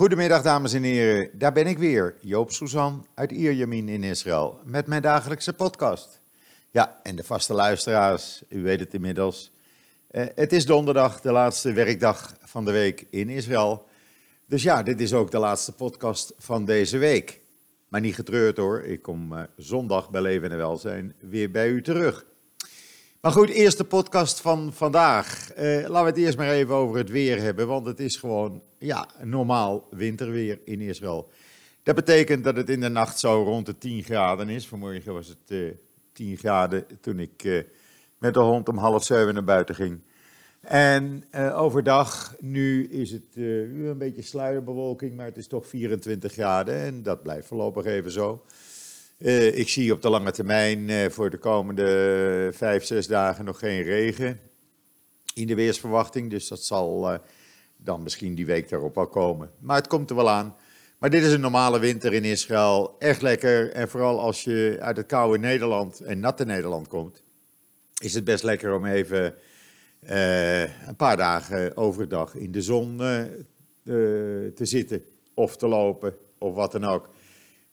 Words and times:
Goedemiddag 0.00 0.42
dames 0.42 0.72
en 0.72 0.82
heren, 0.82 1.30
daar 1.32 1.52
ben 1.52 1.66
ik 1.66 1.78
weer, 1.78 2.14
Joop 2.20 2.50
Suzan 2.50 3.06
uit 3.14 3.30
Ierjamin 3.30 3.88
in 3.88 4.02
Israël, 4.02 4.60
met 4.64 4.86
mijn 4.86 5.02
dagelijkse 5.02 5.52
podcast. 5.52 6.20
Ja, 6.70 7.00
en 7.02 7.16
de 7.16 7.24
vaste 7.24 7.54
luisteraars, 7.54 8.42
u 8.48 8.62
weet 8.62 8.80
het 8.80 8.94
inmiddels. 8.94 9.52
Eh, 10.10 10.26
het 10.34 10.52
is 10.52 10.66
donderdag, 10.66 11.20
de 11.20 11.32
laatste 11.32 11.72
werkdag 11.72 12.36
van 12.40 12.64
de 12.64 12.70
week 12.70 13.06
in 13.10 13.28
Israël. 13.28 13.86
Dus 14.46 14.62
ja, 14.62 14.82
dit 14.82 15.00
is 15.00 15.12
ook 15.12 15.30
de 15.30 15.38
laatste 15.38 15.72
podcast 15.72 16.32
van 16.38 16.64
deze 16.64 16.98
week. 16.98 17.40
Maar 17.88 18.00
niet 18.00 18.14
getreurd 18.14 18.56
hoor, 18.56 18.82
ik 18.82 19.02
kom 19.02 19.32
eh, 19.32 19.42
zondag 19.56 20.10
bij 20.10 20.20
Leven 20.20 20.50
en 20.50 20.56
Welzijn 20.56 21.14
weer 21.18 21.50
bij 21.50 21.68
u 21.68 21.82
terug. 21.82 22.24
Maar 23.20 23.32
goed, 23.32 23.48
eerste 23.48 23.84
podcast 23.84 24.40
van 24.40 24.72
vandaag. 24.72 25.52
Eh, 25.52 25.64
laten 25.64 25.92
we 25.92 25.96
het 25.98 26.16
eerst 26.16 26.36
maar 26.36 26.50
even 26.50 26.74
over 26.74 26.98
het 26.98 27.10
weer 27.10 27.40
hebben, 27.40 27.66
want 27.66 27.86
het 27.86 28.00
is 28.00 28.16
gewoon 28.16 28.62
ja, 28.78 29.08
normaal 29.22 29.86
winterweer 29.90 30.60
in 30.64 30.80
Israël. 30.80 31.30
Dat 31.82 31.94
betekent 31.94 32.44
dat 32.44 32.56
het 32.56 32.70
in 32.70 32.80
de 32.80 32.88
nacht 32.88 33.18
zo 33.18 33.42
rond 33.42 33.66
de 33.66 33.78
10 33.78 34.02
graden 34.02 34.48
is. 34.48 34.68
Vanmorgen 34.68 35.12
was 35.12 35.28
het 35.28 35.36
uh, 35.48 35.70
10 36.12 36.36
graden 36.36 36.86
toen 37.00 37.18
ik 37.18 37.44
uh, 37.44 37.62
met 38.18 38.34
de 38.34 38.40
hond 38.40 38.68
om 38.68 38.78
half 38.78 39.04
zeven 39.04 39.34
naar 39.34 39.44
buiten 39.44 39.74
ging. 39.74 40.00
En 40.60 41.24
uh, 41.34 41.60
overdag, 41.60 42.34
nu 42.38 42.88
is 42.88 43.10
het 43.10 43.34
uh, 43.34 43.88
een 43.88 43.98
beetje 43.98 44.22
sluierbewolking, 44.22 45.16
maar 45.16 45.26
het 45.26 45.36
is 45.36 45.46
toch 45.46 45.66
24 45.66 46.32
graden 46.32 46.74
en 46.74 47.02
dat 47.02 47.22
blijft 47.22 47.46
voorlopig 47.46 47.84
even 47.84 48.10
zo. 48.10 48.44
Uh, 49.20 49.58
ik 49.58 49.68
zie 49.68 49.92
op 49.92 50.02
de 50.02 50.10
lange 50.10 50.30
termijn 50.30 50.88
uh, 50.88 51.08
voor 51.08 51.30
de 51.30 51.36
komende 51.36 52.50
vijf, 52.52 52.84
zes 52.84 53.06
dagen 53.06 53.44
nog 53.44 53.58
geen 53.58 53.82
regen 53.82 54.40
in 55.34 55.46
de 55.46 55.54
weersverwachting. 55.54 56.30
Dus 56.30 56.48
dat 56.48 56.64
zal 56.64 57.12
uh, 57.12 57.18
dan 57.76 58.02
misschien 58.02 58.34
die 58.34 58.46
week 58.46 58.68
daarop 58.68 58.94
wel 58.94 59.06
komen. 59.06 59.50
Maar 59.58 59.76
het 59.76 59.86
komt 59.86 60.10
er 60.10 60.16
wel 60.16 60.30
aan. 60.30 60.56
Maar 60.98 61.10
dit 61.10 61.22
is 61.22 61.32
een 61.32 61.40
normale 61.40 61.78
winter 61.78 62.12
in 62.12 62.24
Israël. 62.24 62.96
Echt 62.98 63.22
lekker. 63.22 63.72
En 63.72 63.88
vooral 63.88 64.20
als 64.20 64.44
je 64.44 64.76
uit 64.80 64.96
het 64.96 65.06
koude 65.06 65.38
Nederland 65.38 66.00
en 66.00 66.20
natte 66.20 66.44
Nederland 66.44 66.88
komt, 66.88 67.22
is 67.98 68.14
het 68.14 68.24
best 68.24 68.44
lekker 68.44 68.74
om 68.74 68.86
even 68.86 69.34
een 70.86 70.96
paar 70.96 71.16
dagen 71.16 71.76
overdag 71.76 72.34
in 72.34 72.52
de 72.52 72.62
zon 72.62 72.96
te 73.84 74.52
zitten. 74.54 75.04
Of 75.34 75.56
te 75.56 75.68
lopen, 75.68 76.14
of 76.38 76.54
wat 76.54 76.72
dan 76.72 76.84
ook. 76.84 77.08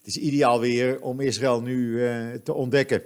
Het 0.08 0.16
is 0.16 0.22
ideaal 0.22 0.60
weer 0.60 1.02
om 1.02 1.20
Israël 1.20 1.62
nu 1.62 1.88
uh, 1.88 2.34
te 2.44 2.54
ontdekken. 2.54 3.02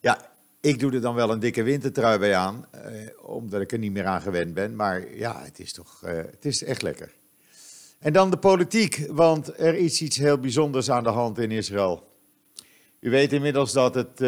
Ja, 0.00 0.32
ik 0.60 0.78
doe 0.78 0.92
er 0.92 1.00
dan 1.00 1.14
wel 1.14 1.30
een 1.30 1.38
dikke 1.38 1.62
wintertrui 1.62 2.18
bij 2.18 2.34
aan, 2.34 2.66
uh, 2.74 2.80
omdat 3.22 3.60
ik 3.60 3.72
er 3.72 3.78
niet 3.78 3.92
meer 3.92 4.06
aan 4.06 4.20
gewend 4.20 4.54
ben. 4.54 4.76
Maar 4.76 5.14
ja, 5.14 5.42
het 5.42 5.58
is 5.58 5.72
toch 5.72 6.02
uh, 6.04 6.10
het 6.16 6.44
is 6.44 6.64
echt 6.64 6.82
lekker. 6.82 7.12
En 7.98 8.12
dan 8.12 8.30
de 8.30 8.36
politiek, 8.36 9.06
want 9.10 9.58
er 9.58 9.74
is 9.74 10.02
iets 10.02 10.16
heel 10.16 10.38
bijzonders 10.38 10.90
aan 10.90 11.02
de 11.02 11.10
hand 11.10 11.38
in 11.38 11.50
Israël. 11.50 12.08
U 13.00 13.10
weet 13.10 13.32
inmiddels 13.32 13.72
dat 13.72 13.94
het 13.94 14.20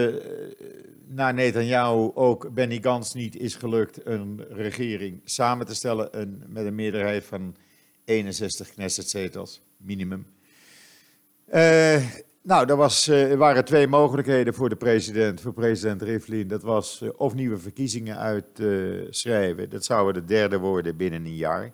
na 1.07 1.31
Netanyahu 1.31 2.11
ook 2.15 2.55
Benny 2.55 2.79
Gantz 2.83 3.13
niet 3.13 3.37
is 3.37 3.55
gelukt 3.55 4.07
een 4.07 4.45
regering 4.49 5.21
samen 5.25 5.67
te 5.67 5.75
stellen 5.75 6.21
een, 6.21 6.43
met 6.47 6.67
een 6.67 6.75
meerderheid 6.75 7.25
van 7.25 7.57
61 8.05 8.71
Knesset-zetels, 8.71 9.61
minimum. 9.77 10.27
Uh, 11.55 12.03
nou, 12.43 12.69
er, 12.69 12.77
was, 12.77 13.09
er 13.09 13.37
waren 13.37 13.65
twee 13.65 13.87
mogelijkheden 13.87 14.55
voor 14.55 14.69
de 14.69 14.77
president, 14.77 15.41
voor 15.41 15.53
president 15.53 16.03
Rivlin. 16.03 16.49
Dat 16.49 16.63
was 16.63 17.01
uh, 17.03 17.11
of 17.17 17.35
nieuwe 17.35 17.59
verkiezingen 17.59 18.19
uitschrijven, 18.19 19.71
dat 19.71 19.85
zouden 19.85 20.23
de 20.23 20.29
derde 20.35 20.59
worden 20.59 20.97
binnen 20.97 21.25
een 21.25 21.37
jaar. 21.37 21.73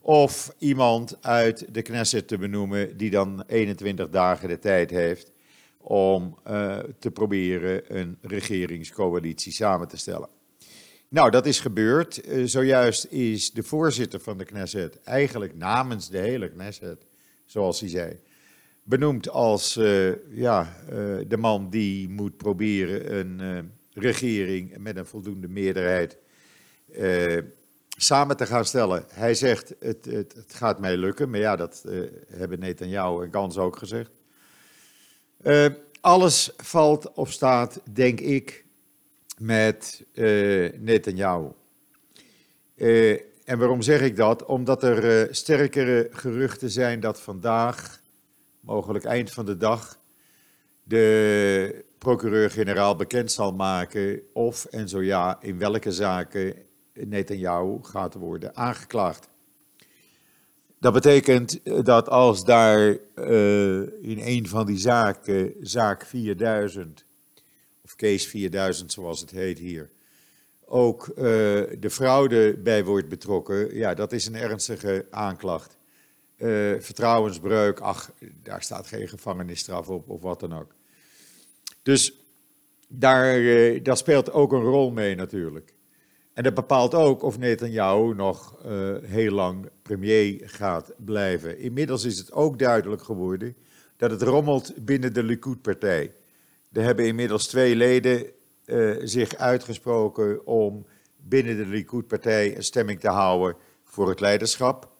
Of 0.00 0.54
iemand 0.58 1.16
uit 1.20 1.74
de 1.74 1.82
Knesset 1.82 2.28
te 2.28 2.38
benoemen 2.38 2.96
die 2.96 3.10
dan 3.10 3.44
21 3.46 4.08
dagen 4.08 4.48
de 4.48 4.58
tijd 4.58 4.90
heeft 4.90 5.32
om 5.78 6.38
te 6.98 7.10
proberen 7.10 7.96
een 7.98 8.18
regeringscoalitie 8.22 9.52
samen 9.52 9.88
te 9.88 9.96
stellen. 9.96 10.28
Nou, 11.08 11.30
dat 11.30 11.46
is 11.46 11.60
gebeurd. 11.60 12.20
zojuist 12.44 13.04
is 13.04 13.50
de 13.50 13.62
voorzitter 13.62 14.20
van 14.20 14.38
de 14.38 14.44
Knesset, 14.44 15.00
eigenlijk 15.02 15.56
namens 15.56 16.08
de 16.08 16.18
hele 16.18 16.50
Knesset, 16.50 17.06
zoals 17.44 17.80
hij 17.80 17.88
zei, 17.88 18.18
benoemd 18.84 19.28
als 19.28 19.76
uh, 19.76 20.12
ja, 20.30 20.76
uh, 20.84 21.18
de 21.28 21.36
man 21.36 21.70
die 21.70 22.08
moet 22.08 22.36
proberen 22.36 23.16
een 23.16 23.40
uh, 23.40 23.58
regering 23.92 24.78
met 24.78 24.96
een 24.96 25.06
voldoende 25.06 25.48
meerderheid 25.48 26.18
samen 27.96 28.36
te 28.36 28.46
gaan 28.46 28.64
stellen. 28.64 29.04
Hij 29.08 29.34
zegt, 29.34 29.74
het, 29.78 30.04
het, 30.04 30.32
het, 30.34 30.54
gaat 30.54 30.80
mij 30.80 30.96
lukken, 30.96 31.30
maar 31.30 31.40
ja, 31.40 31.56
dat 31.56 31.84
hebben 32.28 32.58
Netanyahu 32.58 33.24
en 33.24 33.32
Gans 33.32 33.58
ook 33.58 33.76
gezegd. 33.76 34.10
alles 36.00 36.52
valt 36.56 37.12
of 37.12 37.32
staat, 37.32 37.80
denk 37.92 38.20
ik, 38.20 38.64
met 39.38 40.04
Netanyahu. 40.78 41.48
en 43.44 43.58
waarom 43.58 43.82
zeg 43.82 44.00
ik 44.00 44.16
dat? 44.16 44.44
Omdat 44.44 44.82
er 44.82 45.28
sterkere 45.34 46.08
geruchten 46.10 46.70
zijn 46.70 47.00
dat 47.00 47.20
vandaag 47.20 48.02
mogelijk 48.64 49.04
eind 49.04 49.30
van 49.30 49.46
de 49.46 49.56
dag, 49.56 49.98
de 50.82 51.84
procureur-generaal 51.98 52.96
bekend 52.96 53.32
zal 53.32 53.52
maken 53.52 54.20
of 54.32 54.64
en 54.64 54.88
zo 54.88 55.02
ja, 55.02 55.38
in 55.40 55.58
welke 55.58 55.92
zaken 55.92 56.54
Netanyahu 56.92 57.78
gaat 57.82 58.14
worden 58.14 58.56
aangeklaagd. 58.56 59.28
Dat 60.78 60.92
betekent 60.92 61.60
dat 61.84 62.08
als 62.08 62.44
daar 62.44 62.98
uh, 63.14 63.80
in 64.02 64.18
een 64.20 64.48
van 64.48 64.66
die 64.66 64.78
zaken, 64.78 65.54
zaak 65.60 66.06
4000, 66.06 67.04
of 67.84 67.96
case 67.96 68.28
4000 68.28 68.92
zoals 68.92 69.20
het 69.20 69.30
heet 69.30 69.58
hier, 69.58 69.90
ook 70.64 71.08
uh, 71.08 71.14
de 71.78 71.90
fraude 71.90 72.56
bij 72.56 72.84
wordt 72.84 73.08
betrokken, 73.08 73.76
ja, 73.76 73.94
dat 73.94 74.12
is 74.12 74.26
een 74.26 74.36
ernstige 74.36 75.06
aanklacht. 75.10 75.76
Uh, 76.36 76.80
vertrouwensbreuk, 76.80 77.80
ach, 77.80 78.12
daar 78.42 78.62
staat 78.62 78.86
geen 78.86 79.08
gevangenisstraf 79.08 79.88
op 79.88 80.08
of 80.08 80.20
wat 80.22 80.40
dan 80.40 80.52
ook. 80.52 80.74
Dus 81.82 82.20
daar, 82.88 83.38
uh, 83.38 83.84
daar 83.84 83.96
speelt 83.96 84.32
ook 84.32 84.52
een 84.52 84.62
rol 84.62 84.90
mee 84.90 85.14
natuurlijk. 85.14 85.74
En 86.32 86.42
dat 86.42 86.54
bepaalt 86.54 86.94
ook 86.94 87.22
of 87.22 87.38
Netanyahu 87.38 88.14
nog 88.14 88.56
uh, 88.66 88.96
heel 89.02 89.32
lang 89.32 89.68
premier 89.82 90.40
gaat 90.44 90.92
blijven. 90.96 91.58
Inmiddels 91.58 92.04
is 92.04 92.18
het 92.18 92.32
ook 92.32 92.58
duidelijk 92.58 93.02
geworden 93.02 93.56
dat 93.96 94.10
het 94.10 94.22
rommelt 94.22 94.84
binnen 94.84 95.12
de 95.14 95.22
Likud-partij. 95.22 96.14
Er 96.72 96.82
hebben 96.82 97.06
inmiddels 97.06 97.46
twee 97.46 97.76
leden 97.76 98.26
zich 99.02 99.36
uitgesproken 99.36 100.46
om 100.46 100.86
binnen 101.16 101.56
de 101.56 101.66
Likud-partij 101.66 102.56
een 102.56 102.64
stemming 102.64 103.00
te 103.00 103.08
houden 103.08 103.56
voor 103.84 104.08
het 104.08 104.20
leiderschap. 104.20 104.93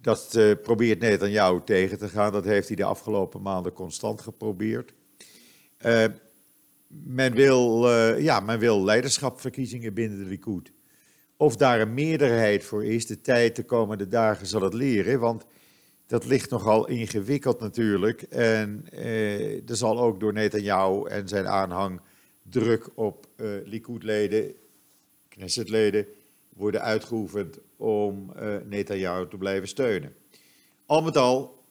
Dat 0.00 0.34
uh, 0.36 0.52
probeert 0.62 1.00
Netanyahu 1.00 1.60
tegen 1.64 1.98
te 1.98 2.08
gaan. 2.08 2.32
Dat 2.32 2.44
heeft 2.44 2.66
hij 2.66 2.76
de 2.76 2.84
afgelopen 2.84 3.42
maanden 3.42 3.72
constant 3.72 4.20
geprobeerd. 4.20 4.92
Uh, 5.86 6.04
men, 6.86 7.34
wil, 7.34 7.88
uh, 7.88 8.20
ja, 8.20 8.40
men 8.40 8.58
wil 8.58 8.84
leiderschapverkiezingen 8.84 9.94
binnen 9.94 10.18
de 10.18 10.24
Likud. 10.24 10.72
Of 11.36 11.56
daar 11.56 11.80
een 11.80 11.94
meerderheid 11.94 12.64
voor 12.64 12.84
is, 12.84 13.06
de 13.06 13.20
tijd 13.20 13.56
de 13.56 13.64
komende 13.64 14.08
dagen 14.08 14.46
zal 14.46 14.62
het 14.62 14.74
leren. 14.74 15.20
Want 15.20 15.44
dat 16.06 16.26
ligt 16.26 16.50
nogal 16.50 16.88
ingewikkeld 16.88 17.60
natuurlijk. 17.60 18.22
En 18.22 18.84
er 19.66 19.76
zal 19.76 20.00
ook 20.00 20.20
door 20.20 20.32
Netanyahu 20.32 21.08
en 21.08 21.28
zijn 21.28 21.46
aanhang 21.46 22.00
druk 22.42 22.88
op 22.94 23.26
Likud-leden, 23.64 24.54
Knesset-leden 25.28 26.06
worden 26.48 26.82
uitgeoefend 26.82 27.58
om 27.80 28.32
uh, 28.36 28.56
Netanyahu 28.64 29.28
te 29.28 29.36
blijven 29.36 29.68
steunen. 29.68 30.14
Al 30.86 31.02
met 31.02 31.16
al, 31.16 31.64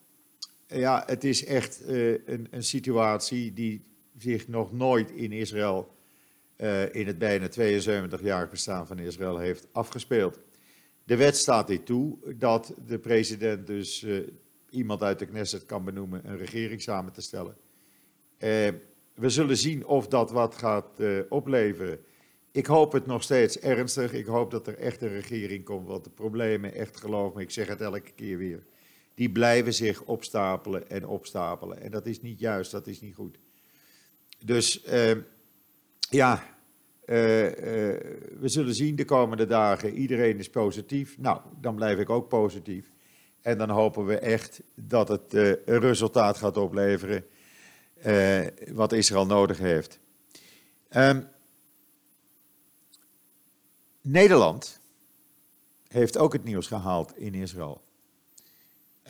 ja, 0.66 1.02
het 1.06 1.24
is 1.24 1.44
echt 1.44 1.82
uh, 1.88 2.18
een, 2.26 2.46
een, 2.50 2.62
situatie 2.62 3.52
die 3.52 3.84
zich 4.18 4.48
nog 4.48 4.72
nooit 4.72 5.10
in 5.10 5.32
Israël, 5.32 5.94
uh, 6.56 6.94
in 6.94 7.06
het 7.06 7.18
bijna 7.18 7.48
72-jarig 7.48 8.50
bestaan 8.50 8.86
van 8.86 8.98
Israël, 8.98 9.38
heeft 9.38 9.68
afgespeeld. 9.72 10.38
De 11.04 11.16
wet 11.16 11.36
staat 11.36 11.66
dit 11.66 11.86
toe 11.86 12.18
dat 12.36 12.74
de 12.86 12.98
president 12.98 13.66
dus 13.66 14.06
iemand 14.70 15.02
uit 15.02 15.18
de 15.18 15.26
Knesset 15.26 15.66
kan 15.66 15.84
benoemen 15.84 16.20
een 16.24 16.38
regering 16.38 16.82
samen 16.82 17.12
te 17.12 17.20
stellen. 17.20 17.56
we 19.14 19.28
zullen 19.28 19.56
zien 19.56 19.86
of 19.86 20.08
dat 20.08 20.30
wat 20.30 20.54
gaat 20.54 21.00
opleveren. 21.28 21.98
Ik 22.52 22.66
hoop 22.66 22.92
het 22.92 23.06
nog 23.06 23.22
steeds 23.22 23.58
ernstig. 23.58 24.12
Ik 24.12 24.26
hoop 24.26 24.50
dat 24.50 24.66
er 24.66 24.78
echt 24.78 25.02
een 25.02 25.08
regering 25.08 25.64
komt. 25.64 25.86
Want 25.86 26.04
de 26.04 26.10
problemen, 26.10 26.74
echt 26.74 26.96
geloof 26.96 27.34
me, 27.34 27.42
ik 27.42 27.50
zeg 27.50 27.68
het 27.68 27.80
elke 27.80 28.12
keer 28.14 28.38
weer. 28.38 28.62
Die 29.14 29.30
blijven 29.30 29.74
zich 29.74 30.02
opstapelen 30.02 30.90
en 30.90 31.06
opstapelen. 31.06 31.80
En 31.80 31.90
dat 31.90 32.06
is 32.06 32.20
niet 32.20 32.38
juist, 32.38 32.70
dat 32.70 32.86
is 32.86 33.00
niet 33.00 33.14
goed. 33.14 33.38
Dus 34.44 34.84
uh, 34.84 35.10
ja, 36.10 36.44
uh, 37.06 37.44
uh, 37.44 37.52
we 38.40 38.48
zullen 38.48 38.74
zien 38.74 38.96
de 38.96 39.04
komende 39.04 39.46
dagen. 39.46 39.94
Iedereen 39.94 40.38
is 40.38 40.50
positief. 40.50 41.18
Nou, 41.18 41.40
dan 41.60 41.74
blijf 41.74 41.98
ik 41.98 42.10
ook 42.10 42.28
positief. 42.28 42.90
En 43.40 43.58
dan 43.58 43.70
hopen 43.70 44.06
we 44.06 44.18
echt 44.18 44.62
dat 44.74 45.08
het 45.08 45.32
een 45.32 45.80
resultaat 45.80 46.36
gaat 46.36 46.56
opleveren 46.56 47.24
wat 48.72 48.92
Israël 48.92 49.26
nodig 49.26 49.58
heeft. 49.58 49.98
Um, 50.96 51.28
Nederland 54.00 54.80
heeft 55.88 56.18
ook 56.18 56.32
het 56.32 56.44
nieuws 56.44 56.66
gehaald 56.66 57.16
in 57.16 57.34
Israël. 57.34 57.82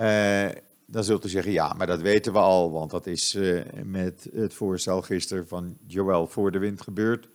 Uh, 0.01 0.49
dan 0.87 1.05
zult 1.05 1.25
u 1.25 1.29
zeggen, 1.29 1.53
ja, 1.53 1.73
maar 1.73 1.87
dat 1.87 2.01
weten 2.01 2.33
we 2.33 2.39
al, 2.39 2.71
want 2.71 2.91
dat 2.91 3.07
is 3.07 3.35
uh, 3.35 3.63
met 3.85 4.29
het 4.33 4.55
voorstel 4.55 5.03
gisteren 5.03 5.49
van 5.49 5.77
Joël 5.87 6.27
voor 6.27 6.53
de 6.53 6.59
wind 6.59 6.81
gebeurd. 6.81 7.29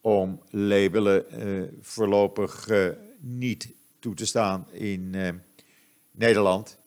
Om 0.00 0.40
labelen 0.50 1.24
uh, 1.46 1.68
voorlopig 1.80 2.68
niet 3.18 3.72
toe 3.98 4.14
te 4.14 4.26
staan 4.26 4.66
in 4.70 5.14
Nederland. 6.10 6.78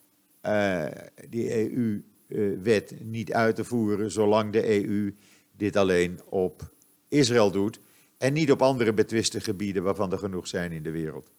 die 1.29 1.71
EU-wet 1.71 2.95
niet 2.99 3.33
uit 3.33 3.55
te 3.55 3.63
voeren, 3.63 4.11
zolang 4.11 4.51
de 4.51 4.85
EU 4.85 5.15
dit 5.51 5.75
alleen 5.75 6.19
op 6.25 6.71
Israël 7.07 7.51
doet. 7.51 7.79
En 8.17 8.33
niet 8.33 8.51
op 8.51 8.61
andere 8.61 8.93
betwiste 8.93 9.41
gebieden 9.41 9.83
waarvan 9.83 10.11
er 10.11 10.17
genoeg 10.17 10.47
zijn 10.47 10.71
in 10.71 10.83
de 10.83 10.91
wereld. 10.91 11.29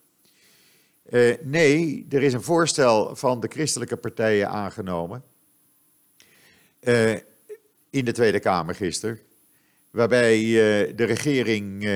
Uh, 1.11 1.37
nee, 1.43 2.07
er 2.11 2.23
is 2.23 2.33
een 2.33 2.43
voorstel 2.43 3.17
van 3.17 3.41
de 3.41 3.49
christelijke 3.49 3.97
partijen 3.97 4.49
aangenomen. 4.49 5.23
Uh, 6.81 7.13
in 7.91 8.05
de 8.05 8.13
Tweede 8.13 8.41
Kamer 8.41 8.75
gisteren. 8.75 9.19
Waarbij 9.91 10.41
uh, 10.41 10.97
de 10.97 11.05
regering 11.05 11.89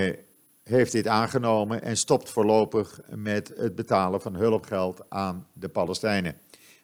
heeft 0.63 0.93
dit 0.93 1.07
aangenomen 1.07 1.83
en 1.83 1.97
stopt 1.97 2.31
voorlopig 2.31 3.01
met 3.09 3.53
het 3.57 3.75
betalen 3.75 4.21
van 4.21 4.35
hulpgeld 4.35 5.01
aan 5.09 5.47
de 5.53 5.69
Palestijnen. 5.69 6.39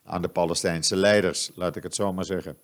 Aan 0.04 0.22
de 0.22 0.28
Palestijnse 0.28 0.96
leiders, 0.96 1.50
laat 1.54 1.76
ik 1.76 1.82
het 1.82 1.94
zo 1.94 2.12
maar 2.12 2.24
zeggen. 2.24 2.56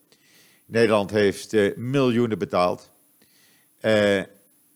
Nederland 0.67 1.11
heeft 1.11 1.77
miljoenen 1.77 2.39
betaald. 2.39 2.91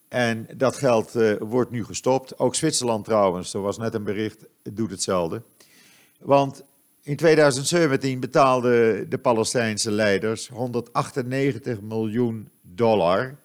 En 0.08 0.46
dat 0.56 0.76
geld 0.76 1.16
uh, 1.16 1.34
wordt 1.38 1.70
nu 1.70 1.84
gestopt. 1.84 2.38
Ook 2.38 2.54
Zwitserland 2.54 3.04
trouwens, 3.04 3.54
er 3.54 3.60
was 3.60 3.78
net 3.78 3.94
een 3.94 4.04
bericht, 4.04 4.44
doet 4.62 4.90
hetzelfde. 4.90 5.42
Want 6.18 6.62
in 7.02 7.16
2017 7.16 8.20
betaalden 8.20 9.10
de 9.10 9.18
Palestijnse 9.18 9.90
leiders 9.90 10.48
198 10.48 11.80
miljoen 11.80 12.48
dollar 12.62 13.36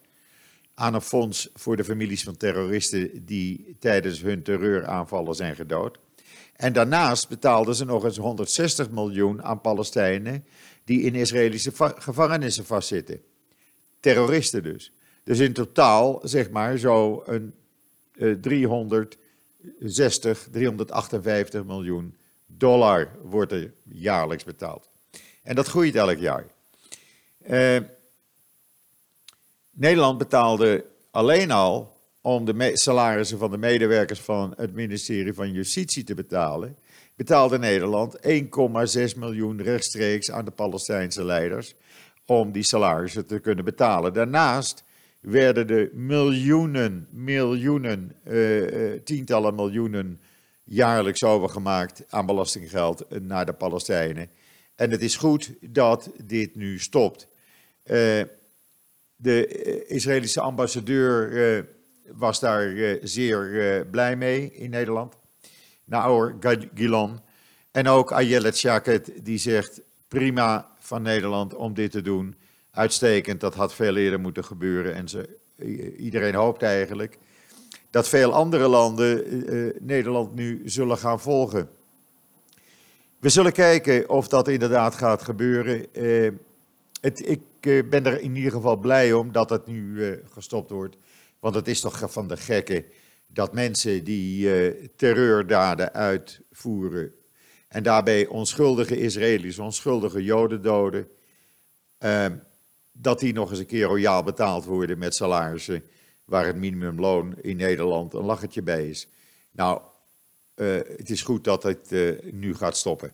aan 0.74 0.94
een 0.94 1.01
fonds 1.01 1.50
voor 1.54 1.75
de 1.77 1.83
families 1.83 2.24
van 2.24 2.38
terroristen 2.38 3.25
die 3.25 3.75
tijdens 3.80 4.21
hun 4.21 4.44
terreuraanvallen 4.44 5.36
zijn 5.36 5.56
gedood. 5.56 5.98
En 6.56 6.74
daarnaast 6.74 7.30
betaalden 7.30 7.75
ze 7.75 7.86
nog 7.86 8.04
eens 8.04 8.18
160 8.18 8.89
miljoen 8.89 9.44
aan 9.44 9.62
Palestijnen 9.62 10.45
die 10.83 11.01
in 11.01 11.15
Israëlische 11.15 11.71
gevangenissen 11.77 12.65
vastzitten. 12.65 13.21
Terroristen 14.00 14.63
dus. 14.63 14.92
Dus 15.24 15.40
in 15.40 15.54
totaal, 15.54 16.20
zeg 16.24 16.50
maar, 16.50 16.78
zo 16.78 17.24
een 17.25 17.54
uh, 18.16 18.36
360, 18.42 20.48
358 20.52 21.64
miljoen 21.64 22.16
dollar 22.46 23.10
wordt 23.22 23.52
er 23.52 23.72
jaarlijks 23.84 24.44
betaald. 24.44 24.90
En 25.44 25.56
dat 25.56 25.68
groeit 25.68 25.96
elk 25.96 26.18
jaar. 26.18 26.46
Uh, 27.50 27.78
Nederland 29.72 30.18
betaalde 30.18 30.86
alleen 31.12 31.52
al 31.52 31.98
om 32.22 32.46
de 32.46 32.72
salarissen 32.74 33.38
van 33.38 33.52
de 33.52 33.58
medewerkers 33.58 34.20
van 34.20 34.54
het 34.58 34.74
ministerie 34.74 35.34
van 35.34 35.52
Justitie 35.52 36.04
te 36.04 36.14
betalen, 36.14 36.78
betaalde 37.16 37.60
Nederland 37.60 38.18
1,6 38.18 38.22
miljoen 39.16 39.62
rechtstreeks 39.62 40.31
aan 40.31 40.46
de 40.46 40.52
Palestijnse 40.52 41.24
leiders 41.24 41.75
om 42.25 42.52
die 42.52 42.64
salarissen 42.64 43.25
te 43.25 43.40
kunnen 43.40 43.66
betalen. 43.66 44.14
Daarnaast 44.14 44.84
werden 45.24 45.70
er 45.70 45.90
miljoenen, 45.94 47.08
miljoenen, 47.12 48.16
uh, 48.28 49.00
tientallen 49.04 49.56
miljoenen 49.56 50.22
jaarlijks 50.64 51.24
overgemaakt 51.24 52.04
aan 52.10 52.25
belastinggeld 52.25 53.06
naar 53.22 53.46
de 53.46 53.54
Palestijnen. 53.54 54.30
En 54.75 54.92
het 54.92 55.02
is 55.02 55.16
goed 55.16 55.54
dat 55.62 56.12
dit 56.24 56.56
nu 56.56 56.80
stopt. 56.80 57.28
Uh, 57.86 58.22
de 59.16 59.86
Israëlische 59.88 60.42
ambassadeur 60.42 61.66
was 62.12 62.40
daar 62.40 62.98
zeer 63.02 63.86
blij 63.92 64.16
mee 64.16 64.52
in 64.54 64.70
Nederland. 64.70 65.16
Naor 65.86 66.38
Gilon. 66.74 67.20
En 67.72 67.88
ook 67.88 68.12
Ayelet 68.12 68.58
Shaket 68.58 69.12
die 69.24 69.38
zegt 69.38 69.81
prima 70.08 70.72
van 70.80 71.02
Nederland 71.02 71.54
om 71.54 71.74
dit 71.74 71.92
te 71.92 72.02
doen 72.02 72.36
uitstekend. 72.74 73.40
Dat 73.40 73.56
had 73.56 73.74
veel 73.74 73.96
eerder 73.96 74.20
moeten 74.20 74.46
gebeuren. 74.46 74.94
En 74.94 75.10
ze, 75.10 75.38
iedereen 75.98 76.36
hoopt 76.36 76.62
eigenlijk 76.62 77.18
dat 77.90 78.08
veel 78.08 78.34
andere 78.34 78.68
landen 78.68 79.34
uh, 79.54 79.74
Nederland 79.80 80.36
nu 80.36 80.62
zullen 80.66 80.98
gaan 80.98 81.20
volgen. 81.20 81.70
We 83.20 83.30
zullen 83.30 83.52
kijken 83.52 84.10
of 84.10 84.28
dat 84.28 84.48
inderdaad 84.48 84.96
gaat 84.96 85.22
gebeuren. 85.22 85.86
Uh, 85.94 86.31
het, 87.02 87.30
ik 87.30 87.42
ben 87.90 88.06
er 88.06 88.22
in 88.22 88.36
ieder 88.36 88.52
geval 88.52 88.78
blij 88.78 89.14
om 89.14 89.31
dat 89.31 89.50
het 89.50 89.68
nu 89.68 90.20
gestopt 90.31 90.70
wordt. 90.70 90.98
Want 91.40 91.56
het 91.56 91.68
is 91.68 91.80
toch 91.80 92.12
van 92.12 92.28
de 92.28 92.38
gekken 92.38 92.86
dat 93.28 93.54
mensen 93.54 94.04
die 94.04 94.50
terreurdaden 94.96 95.94
uitvoeren 95.94 97.14
en 97.68 97.84
daarbij 97.84 98.28
onschuldige 98.28 98.98
Israëli's, 98.98 99.60
onschuldige 99.60 100.24
Joden 100.24 100.62
doden, 100.62 101.08
dat 102.94 103.19
die 103.19 103.34
nog 103.34 103.50
eens 103.50 103.60
een 103.60 103.66
keer 103.66 103.86
royaal 103.86 104.24
betaald 104.24 104.66
worden 104.66 104.98
met 104.98 105.16
salarissen 105.16 105.84
waar 106.25 106.45
het 106.45 106.56
minimumloon 106.56 107.36
in 107.42 107.57
Nederland 107.57 108.13
een 108.13 108.25
lachertje 108.25 108.62
bij 108.62 108.90
is. 108.90 109.07
Nou, 109.51 109.81
uh, 110.56 110.75
het 110.98 111.10
is 111.10 111.22
goed 111.22 111.44
dat 111.44 111.63
het 111.63 111.92
uh, 111.92 112.19
nu 112.31 112.56
gaat 112.56 112.78
stoppen. 112.78 113.12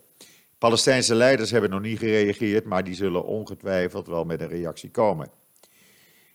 Palestijnse 0.57 1.15
leiders 1.15 1.51
hebben 1.51 1.69
nog 1.69 1.81
niet 1.81 1.99
gereageerd, 1.99 2.65
maar 2.65 2.83
die 2.83 2.95
zullen 2.95 3.25
ongetwijfeld 3.25 4.07
wel 4.07 4.25
met 4.25 4.41
een 4.41 4.47
reactie 4.47 4.89
komen. 4.89 5.29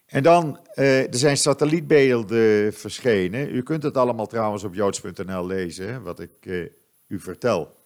En 0.07 0.23
dan, 0.23 0.61
uh, 0.75 1.07
er 1.07 1.17
zijn 1.19 1.37
satellietbeelden 1.37 2.75
verschenen. 2.75 3.55
U 3.55 3.63
kunt 3.63 3.83
het 3.83 3.97
allemaal 3.97 4.27
trouwens 4.27 4.65
op 4.65 4.75
joods.nl 4.75 5.47
lezen, 5.47 6.03
wat 6.03 6.21
ik 6.21 6.71
u 7.07 7.21
vertel. 7.21 7.77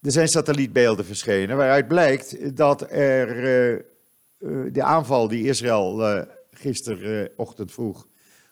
Er 0.00 0.12
zijn 0.12 0.28
satellietbeelden 0.28 1.04
verschenen 1.04 1.56
waaruit 1.56 1.88
blijkt 1.88 2.56
dat 2.56 2.90
er 2.90 3.28
uh, 3.38 4.72
de 4.72 4.82
aanval 4.82 5.28
die 5.28 5.44
Israël 5.44 6.00
uh, 6.00 6.22
gisterochtend 6.50 7.72
vroeg 7.72 8.06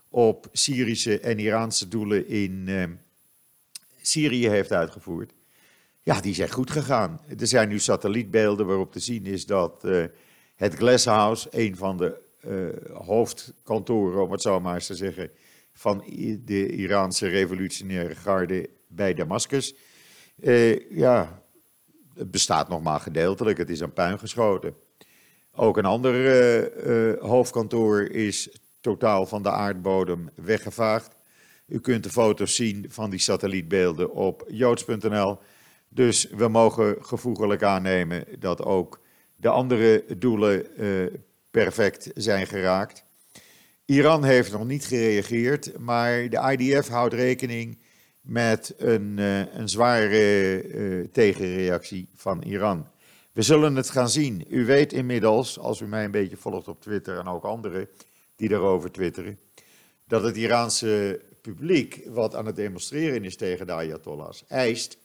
op 0.09 0.49
Syrische 0.52 1.21
en 1.21 1.38
Iraanse 1.38 1.88
doelen 1.88 2.26
in 2.26 2.69
Syrië 4.02 4.49
heeft 4.49 4.73
uitgevoerd. 4.73 5.33
Ja, 6.02 6.21
die 6.21 6.35
zijn 6.35 6.50
goed 6.50 6.71
gegaan. 6.71 7.21
Er 7.38 7.47
zijn 7.47 7.69
nu 7.69 7.78
satellietbeelden 7.78 8.67
waarop 8.67 8.93
te 8.93 9.00
zien 9.00 9.26
is 9.26 9.47
dat 9.47 9.87
het 10.57 10.75
Glasshouse, 10.75 11.49
een 11.50 11.76
van 11.76 11.97
de 11.97 12.21
hoofdkantoren, 12.93 14.23
om 14.23 14.33
het 14.33 14.43
zo 14.43 14.61
maar 14.61 14.75
eens 14.75 14.87
te 14.87 14.95
zeggen, 14.95 15.31
van 15.73 16.02
de 16.45 16.69
Iraanse 16.69 17.28
revolutionaire 17.28 18.14
garde 18.14 18.69
bij 18.87 19.14
Damascus, 19.14 19.75
uh, 20.40 20.90
ja, 20.90 21.42
het 22.14 22.30
bestaat 22.30 22.68
nog 22.68 22.83
maar 22.83 23.00
gedeeltelijk. 23.00 23.59
Het 23.59 23.71
is 23.71 23.83
aan 23.83 23.92
puin 23.92 24.18
geschoten. 24.18 24.75
Ook 25.52 25.76
een 25.76 25.85
ander 25.85 26.14
uh, 26.14 27.11
uh, 27.11 27.23
hoofdkantoor 27.23 28.02
is 28.02 28.49
totaal 28.80 29.26
van 29.26 29.42
de 29.42 29.50
aardbodem 29.50 30.30
weggevaagd. 30.35 31.14
U 31.66 31.80
kunt 31.80 32.04
de 32.04 32.11
foto's 32.11 32.54
zien 32.54 32.87
van 32.88 33.11
die 33.11 33.18
satellietbeelden 33.18 34.12
op 34.12 34.45
joods.nl. 34.49 35.38
Dus 35.88 36.28
we 36.30 36.49
mogen 36.49 36.97
gevoegelijk 37.00 37.62
aannemen 37.62 38.25
dat 38.38 38.64
ook 38.64 39.00
de 39.37 39.49
andere 39.49 40.04
doelen 40.18 40.66
perfect 41.50 42.11
zijn 42.14 42.47
geraakt. 42.47 43.04
Iran 43.85 44.25
heeft 44.25 44.52
nog 44.52 44.64
niet 44.64 44.85
gereageerd, 44.85 45.78
maar 45.78 46.28
de 46.28 46.57
IDF 46.57 46.88
houdt 46.88 47.14
rekening 47.14 47.78
met 48.28 48.75
een, 48.76 49.16
uh, 49.18 49.54
een 49.54 49.68
zware 49.68 50.62
uh, 50.64 51.06
tegenreactie 51.12 52.08
van 52.14 52.42
Iran. 52.42 52.87
We 53.32 53.42
zullen 53.42 53.76
het 53.76 53.90
gaan 53.90 54.08
zien. 54.08 54.44
U 54.49 54.64
weet 54.64 54.92
inmiddels, 54.92 55.58
als 55.58 55.80
u 55.80 55.87
mij 55.87 56.04
een 56.04 56.11
beetje 56.11 56.37
volgt 56.37 56.68
op 56.68 56.80
Twitter 56.80 57.18
en 57.18 57.26
ook 57.26 57.44
anderen 57.44 57.88
die 58.37 58.49
daarover 58.49 58.92
twitteren, 58.92 59.38
dat 60.06 60.23
het 60.23 60.37
Iraanse 60.37 61.20
publiek, 61.40 62.00
wat 62.06 62.35
aan 62.35 62.47
het 62.47 62.56
demonstreren 62.56 63.25
is 63.25 63.37
tegen 63.37 63.66
de 63.66 63.73
Ayatollahs, 63.73 64.44
eist 64.49 64.99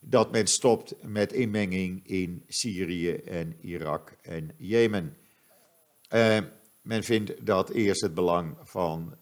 dat 0.00 0.30
men 0.30 0.46
stopt 0.46 0.94
met 1.02 1.32
inmenging 1.32 2.06
in 2.06 2.44
Syrië 2.48 3.12
en 3.12 3.56
Irak 3.60 4.16
en 4.22 4.50
Jemen. 4.56 5.16
Uh, 6.14 6.38
men 6.82 7.02
vindt 7.02 7.46
dat 7.46 7.70
eerst 7.70 8.00
het 8.00 8.14
belang 8.14 8.56
van 8.62 9.14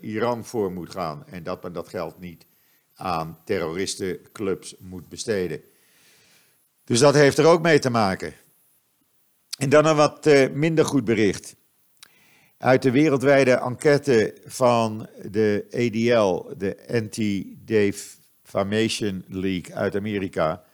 Iran 0.00 0.44
voor 0.44 0.72
moet 0.72 0.90
gaan 0.90 1.26
en 1.26 1.42
dat 1.42 1.62
men 1.62 1.72
dat 1.72 1.88
geld 1.88 2.18
niet 2.20 2.46
aan 2.94 3.38
terroristenclubs 3.44 4.74
moet 4.78 5.08
besteden. 5.08 5.62
Dus 6.84 6.98
dat 6.98 7.14
heeft 7.14 7.38
er 7.38 7.46
ook 7.46 7.62
mee 7.62 7.78
te 7.78 7.90
maken. 7.90 8.34
En 9.58 9.68
dan 9.68 9.86
een 9.86 9.96
wat 9.96 10.26
eh, 10.26 10.50
minder 10.50 10.84
goed 10.84 11.04
bericht. 11.04 11.56
Uit 12.58 12.82
de 12.82 12.90
wereldwijde 12.90 13.50
enquête 13.50 14.34
van 14.44 15.08
de 15.30 15.66
ADL, 15.70 16.54
de 16.56 16.76
Anti-Defamation 16.92 19.24
League 19.28 19.74
uit 19.74 19.96
Amerika, 19.96 20.64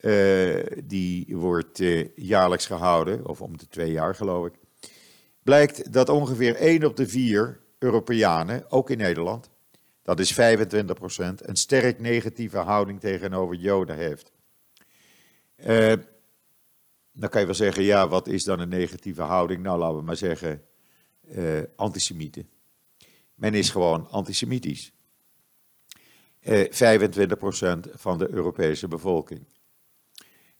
uh, 0.00 0.66
die 0.84 1.36
wordt 1.36 1.80
uh, 1.80 2.08
jaarlijks 2.14 2.66
gehouden, 2.66 3.26
of 3.26 3.40
om 3.40 3.56
de 3.56 3.68
twee 3.68 3.90
jaar 3.90 4.14
geloof 4.14 4.46
ik, 4.46 4.52
blijkt 5.42 5.92
dat 5.92 6.08
ongeveer 6.08 6.56
1 6.56 6.84
op 6.84 6.96
de 6.96 7.08
4 7.08 7.60
Europeanen, 7.78 8.70
ook 8.70 8.90
in 8.90 8.98
Nederland, 8.98 9.50
dat 10.06 10.20
is 10.20 10.32
25%, 10.32 10.36
een 11.36 11.56
sterk 11.56 12.00
negatieve 12.00 12.58
houding 12.58 13.00
tegenover 13.00 13.56
Joden 13.56 13.96
heeft. 13.96 14.32
Uh, 15.56 15.92
dan 17.12 17.28
kan 17.28 17.40
je 17.40 17.46
wel 17.46 17.54
zeggen, 17.54 17.82
ja, 17.82 18.08
wat 18.08 18.26
is 18.26 18.44
dan 18.44 18.60
een 18.60 18.68
negatieve 18.68 19.22
houding? 19.22 19.62
Nou, 19.62 19.78
laten 19.78 19.96
we 19.96 20.02
maar 20.02 20.16
zeggen, 20.16 20.62
uh, 21.28 21.62
antisemieten. 21.76 22.48
Men 23.34 23.54
is 23.54 23.70
gewoon 23.70 24.08
antisemitisch. 24.10 24.92
Uh, 26.42 26.64
25% 26.64 27.90
van 27.94 28.18
de 28.18 28.28
Europese 28.30 28.88
bevolking. 28.88 29.46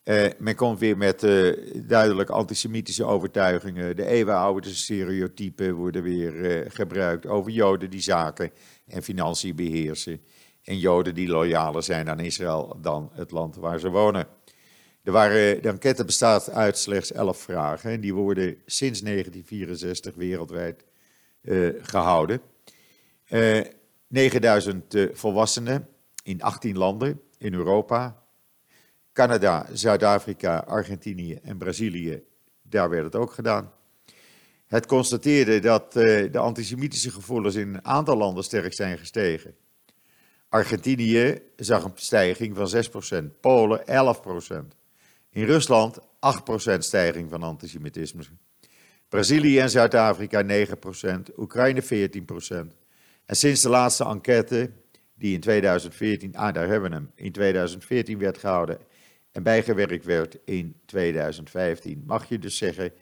Uh, 0.08 0.26
men 0.38 0.54
komt 0.54 0.78
weer 0.78 0.96
met 0.96 1.22
uh, 1.22 1.56
duidelijk 1.74 2.30
antisemitische 2.30 3.04
overtuigingen. 3.04 3.96
De 3.96 4.06
eeuwenoude 4.06 4.74
stereotypen 4.74 5.74
worden 5.74 6.02
weer 6.02 6.34
uh, 6.34 6.70
gebruikt 6.70 7.26
over 7.26 7.50
Joden 7.50 7.90
die 7.90 8.00
zaken 8.00 8.50
en 8.86 9.02
financiën 9.02 9.56
beheersen. 9.56 10.20
En 10.62 10.78
Joden 10.78 11.14
die 11.14 11.28
loyaler 11.28 11.82
zijn 11.82 12.08
aan 12.08 12.20
Israël 12.20 12.78
dan 12.80 13.10
het 13.12 13.30
land 13.30 13.56
waar 13.56 13.78
ze 13.78 13.90
wonen. 13.90 14.26
Er 15.02 15.12
waren, 15.12 15.62
de 15.62 15.68
enquête 15.68 16.04
bestaat 16.04 16.50
uit 16.50 16.78
slechts 16.78 17.12
11 17.12 17.38
vragen 17.38 17.90
en 17.90 18.00
die 18.00 18.14
worden 18.14 18.56
sinds 18.66 19.00
1964 19.00 20.14
wereldwijd 20.14 20.84
gehouden. 21.82 22.40
9000 24.08 24.96
volwassenen 25.12 25.88
in 26.22 26.42
18 26.42 26.76
landen 26.78 27.20
in 27.38 27.54
Europa, 27.54 28.25
Canada, 29.16 29.66
Zuid-Afrika, 29.72 30.58
Argentinië 30.58 31.38
en 31.42 31.58
Brazilië, 31.58 32.22
daar 32.62 32.88
werd 32.88 33.04
het 33.04 33.14
ook 33.14 33.32
gedaan. 33.32 33.72
Het 34.66 34.86
constateerde 34.86 35.58
dat 35.58 35.96
uh, 35.96 36.32
de 36.32 36.38
antisemitische 36.38 37.10
gevoelens 37.10 37.54
in 37.54 37.68
een 37.68 37.84
aantal 37.84 38.16
landen 38.16 38.44
sterk 38.44 38.74
zijn 38.74 38.98
gestegen. 38.98 39.54
Argentinië 40.48 41.42
zag 41.56 41.84
een 41.84 41.92
stijging 41.94 42.56
van 42.56 42.84
6%, 43.24 43.40
Polen 43.40 43.80
11%. 43.80 44.76
In 45.30 45.44
Rusland 45.44 45.98
8% 46.00 46.02
stijging 46.78 47.30
van 47.30 47.42
antisemitisme. 47.42 48.22
Brazilië 49.08 49.58
en 49.58 49.70
Zuid-Afrika 49.70 50.44
9%, 50.44 51.36
Oekraïne 51.36 51.82
14%. 51.82 51.86
En 53.24 53.36
sinds 53.36 53.62
de 53.62 53.68
laatste 53.68 54.04
enquête, 54.04 54.70
die 55.14 55.34
in 55.34 55.40
2014, 55.40 56.36
ah 56.36 56.54
daar 56.54 56.68
hebben 56.68 56.90
we 56.90 56.96
hem, 56.96 57.10
in 57.14 57.32
2014 57.32 58.18
werd 58.18 58.38
gehouden 58.38 58.78
en 59.36 59.42
bijgewerkt 59.42 60.04
werd 60.04 60.38
in 60.44 60.80
2015, 60.86 62.02
mag 62.06 62.28
je 62.28 62.38
dus 62.38 62.56
zeggen 62.56 62.92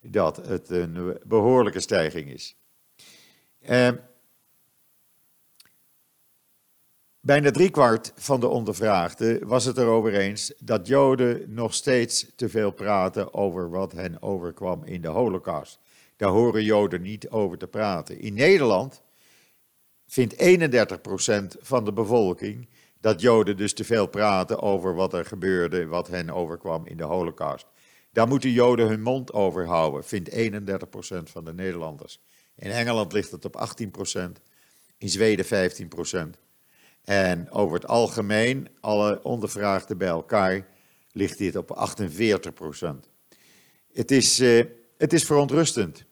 dat 0.00 0.36
het 0.36 0.70
een 0.70 1.18
behoorlijke 1.24 1.80
stijging 1.80 2.30
is. 2.30 2.56
Eh, 3.58 3.90
bijna 7.20 7.50
driekwart 7.50 8.12
van 8.14 8.40
de 8.40 8.46
ondervraagden 8.46 9.46
was 9.46 9.64
het 9.64 9.76
erover 9.76 10.14
eens 10.14 10.52
dat 10.58 10.86
Joden 10.86 11.54
nog 11.54 11.74
steeds 11.74 12.26
te 12.36 12.48
veel 12.48 12.70
praten 12.70 13.34
over 13.34 13.70
wat 13.70 13.92
hen 13.92 14.22
overkwam 14.22 14.84
in 14.84 15.00
de 15.00 15.08
Holocaust. 15.08 15.78
Daar 16.16 16.30
horen 16.30 16.64
Joden 16.64 17.02
niet 17.02 17.28
over 17.28 17.58
te 17.58 17.68
praten. 17.68 18.20
In 18.20 18.34
Nederland 18.34 19.02
vindt 20.06 20.34
31% 20.34 21.56
van 21.60 21.84
de 21.84 21.92
bevolking 21.92 22.68
dat 23.00 23.20
Joden 23.20 23.56
dus 23.56 23.74
te 23.74 23.84
veel 23.84 24.06
praten 24.06 24.62
over 24.62 24.94
wat 24.94 25.12
er 25.12 25.24
gebeurde, 25.24 25.86
wat 25.86 26.08
hen 26.08 26.30
overkwam 26.30 26.86
in 26.86 26.96
de 26.96 27.04
Holocaust. 27.04 27.66
Daar 28.12 28.28
moeten 28.28 28.50
Joden 28.50 28.88
hun 28.88 29.02
mond 29.02 29.32
over 29.32 29.66
houden, 29.66 30.04
vindt 30.04 30.30
31% 30.30 31.30
van 31.30 31.44
de 31.44 31.54
Nederlanders. 31.54 32.20
In 32.56 32.70
Engeland 32.70 33.12
ligt 33.12 33.30
het 33.30 33.44
op 33.44 33.70
18%, 34.16 34.20
in 34.98 35.08
Zweden 35.08 35.70
15%. 36.36 36.38
En 37.02 37.50
over 37.50 37.74
het 37.74 37.86
algemeen, 37.86 38.68
alle 38.80 39.22
ondervraagden 39.22 39.98
bij 39.98 40.08
elkaar, 40.08 40.66
ligt 41.12 41.38
dit 41.38 41.56
op 41.56 41.94
48%. 41.96 43.10
Het 43.92 44.10
is, 44.10 44.40
uh, 44.40 44.64
het 44.96 45.12
is 45.12 45.24
verontrustend. 45.24 46.04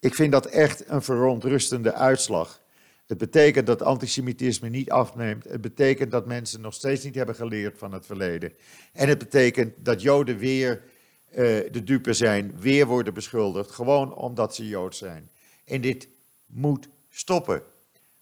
Ik 0.00 0.14
vind 0.14 0.32
dat 0.32 0.46
echt 0.46 0.88
een 0.88 1.02
verontrustende 1.02 1.92
uitslag. 1.92 2.60
Het 3.08 3.18
betekent 3.18 3.66
dat 3.66 3.82
antisemitisme 3.82 4.68
niet 4.68 4.90
afneemt. 4.90 5.44
Het 5.44 5.60
betekent 5.60 6.10
dat 6.10 6.26
mensen 6.26 6.60
nog 6.60 6.74
steeds 6.74 7.04
niet 7.04 7.14
hebben 7.14 7.34
geleerd 7.34 7.78
van 7.78 7.92
het 7.92 8.06
verleden. 8.06 8.52
En 8.92 9.08
het 9.08 9.18
betekent 9.18 9.74
dat 9.76 10.02
Joden 10.02 10.38
weer 10.38 10.82
uh, 11.30 11.36
de 11.70 11.82
dupe 11.84 12.12
zijn, 12.12 12.54
weer 12.58 12.86
worden 12.86 13.14
beschuldigd, 13.14 13.70
gewoon 13.70 14.14
omdat 14.14 14.54
ze 14.54 14.68
Jood 14.68 14.96
zijn. 14.96 15.30
En 15.64 15.80
dit 15.80 16.08
moet 16.46 16.88
stoppen. 17.10 17.62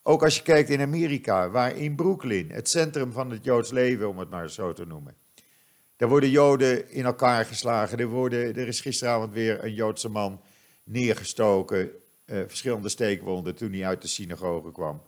Ook 0.02 0.24
als 0.24 0.36
je 0.36 0.42
kijkt 0.42 0.70
in 0.70 0.80
Amerika, 0.80 1.50
waar 1.50 1.76
in 1.76 1.94
Brooklyn, 1.94 2.50
het 2.50 2.68
centrum 2.68 3.12
van 3.12 3.30
het 3.30 3.44
Joods 3.44 3.70
leven, 3.70 4.08
om 4.08 4.18
het 4.18 4.30
maar 4.30 4.50
zo 4.50 4.72
te 4.72 4.86
noemen. 4.86 5.14
Daar 5.96 6.08
worden 6.08 6.30
Joden 6.30 6.90
in 6.90 7.04
elkaar 7.04 7.44
geslagen. 7.44 7.98
Er, 7.98 8.06
worden, 8.06 8.56
er 8.56 8.68
is 8.68 8.80
gisteravond 8.80 9.32
weer 9.32 9.64
een 9.64 9.74
Joodse 9.74 10.08
man 10.08 10.40
neergestoken 10.84 11.90
uh, 12.26 12.42
verschillende 12.46 12.88
steekwonden 12.88 13.54
toen 13.54 13.72
hij 13.72 13.86
uit 13.86 14.02
de 14.02 14.08
synagoge 14.08 14.72
kwam. 14.72 15.02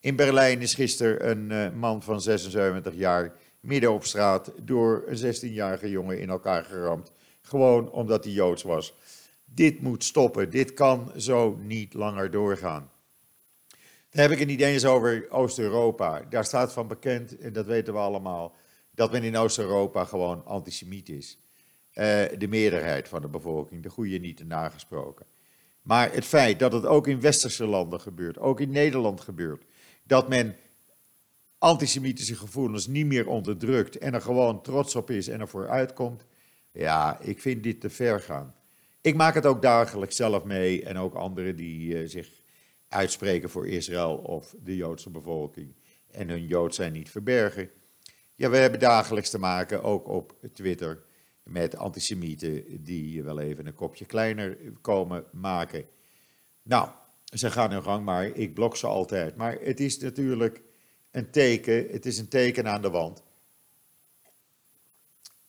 In 0.00 0.16
Berlijn 0.16 0.60
is 0.60 0.74
gisteren 0.74 1.30
een 1.30 1.50
uh, 1.50 1.78
man 1.80 2.02
van 2.02 2.20
76 2.20 2.94
jaar 2.94 3.32
midden 3.60 3.92
op 3.92 4.04
straat 4.04 4.52
door 4.62 5.04
een 5.06 5.34
16-jarige 5.34 5.90
jongen 5.90 6.20
in 6.20 6.28
elkaar 6.28 6.64
geramd. 6.64 7.12
Gewoon 7.42 7.90
omdat 7.90 8.24
hij 8.24 8.32
Joods 8.32 8.62
was. 8.62 8.94
Dit 9.44 9.80
moet 9.80 10.04
stoppen. 10.04 10.50
Dit 10.50 10.74
kan 10.74 11.12
zo 11.16 11.58
niet 11.60 11.94
langer 11.94 12.30
doorgaan. 12.30 12.90
Dan 14.10 14.22
heb 14.22 14.30
ik 14.30 14.38
het 14.38 14.48
niet 14.48 14.60
eens 14.60 14.84
over 14.84 15.30
Oost-Europa. 15.30 16.22
Daar 16.28 16.44
staat 16.44 16.72
van 16.72 16.88
bekend, 16.88 17.38
en 17.38 17.52
dat 17.52 17.66
weten 17.66 17.92
we 17.92 17.98
allemaal, 17.98 18.54
dat 18.90 19.12
men 19.12 19.22
in 19.22 19.36
Oost-Europa 19.36 20.04
gewoon 20.04 20.44
antisemiet 20.44 21.08
is. 21.08 21.38
Uh, 21.94 22.04
de 22.38 22.48
meerderheid 22.48 23.08
van 23.08 23.22
de 23.22 23.28
bevolking, 23.28 23.82
de 23.82 23.90
goede 23.90 24.18
niet 24.18 24.46
nagesproken. 24.46 25.26
Maar 25.84 26.12
het 26.12 26.24
feit 26.24 26.58
dat 26.58 26.72
het 26.72 26.86
ook 26.86 27.06
in 27.06 27.20
westerse 27.20 27.66
landen 27.66 28.00
gebeurt, 28.00 28.38
ook 28.38 28.60
in 28.60 28.70
Nederland 28.70 29.20
gebeurt, 29.20 29.64
dat 30.02 30.28
men 30.28 30.56
antisemitische 31.58 32.36
gevoelens 32.36 32.86
niet 32.86 33.06
meer 33.06 33.26
onderdrukt 33.26 33.98
en 33.98 34.14
er 34.14 34.20
gewoon 34.20 34.62
trots 34.62 34.94
op 34.94 35.10
is 35.10 35.28
en 35.28 35.40
ervoor 35.40 35.68
uitkomt, 35.68 36.24
ja, 36.72 37.20
ik 37.20 37.40
vind 37.40 37.62
dit 37.62 37.80
te 37.80 37.90
ver 37.90 38.20
gaan. 38.20 38.54
Ik 39.00 39.14
maak 39.14 39.34
het 39.34 39.46
ook 39.46 39.62
dagelijks 39.62 40.16
zelf 40.16 40.44
mee 40.44 40.84
en 40.84 40.98
ook 40.98 41.14
anderen 41.14 41.56
die 41.56 41.94
uh, 41.94 42.08
zich 42.08 42.30
uitspreken 42.88 43.50
voor 43.50 43.68
Israël 43.68 44.16
of 44.16 44.54
de 44.62 44.76
Joodse 44.76 45.10
bevolking 45.10 45.74
en 46.10 46.28
hun 46.28 46.46
Jood 46.46 46.74
zijn 46.74 46.92
niet 46.92 47.10
verbergen. 47.10 47.70
Ja, 48.34 48.50
we 48.50 48.56
hebben 48.56 48.80
dagelijks 48.80 49.30
te 49.30 49.38
maken, 49.38 49.82
ook 49.82 50.08
op 50.08 50.34
Twitter, 50.52 51.02
met 51.44 51.76
antisemieten 51.76 52.82
die 52.84 53.22
wel 53.22 53.40
even 53.40 53.66
een 53.66 53.74
kopje 53.74 54.04
kleiner 54.04 54.56
komen 54.80 55.24
maken. 55.32 55.84
Nou, 56.62 56.88
ze 57.24 57.50
gaan 57.50 57.70
hun 57.70 57.82
gang, 57.82 58.04
maar 58.04 58.26
ik 58.26 58.54
blok 58.54 58.76
ze 58.76 58.86
altijd. 58.86 59.36
Maar 59.36 59.58
het 59.60 59.80
is 59.80 59.98
natuurlijk 59.98 60.62
een 61.10 61.30
teken, 61.30 61.86
het 61.90 62.06
is 62.06 62.18
een 62.18 62.28
teken 62.28 62.68
aan 62.68 62.82
de 62.82 62.90
wand. 62.90 63.22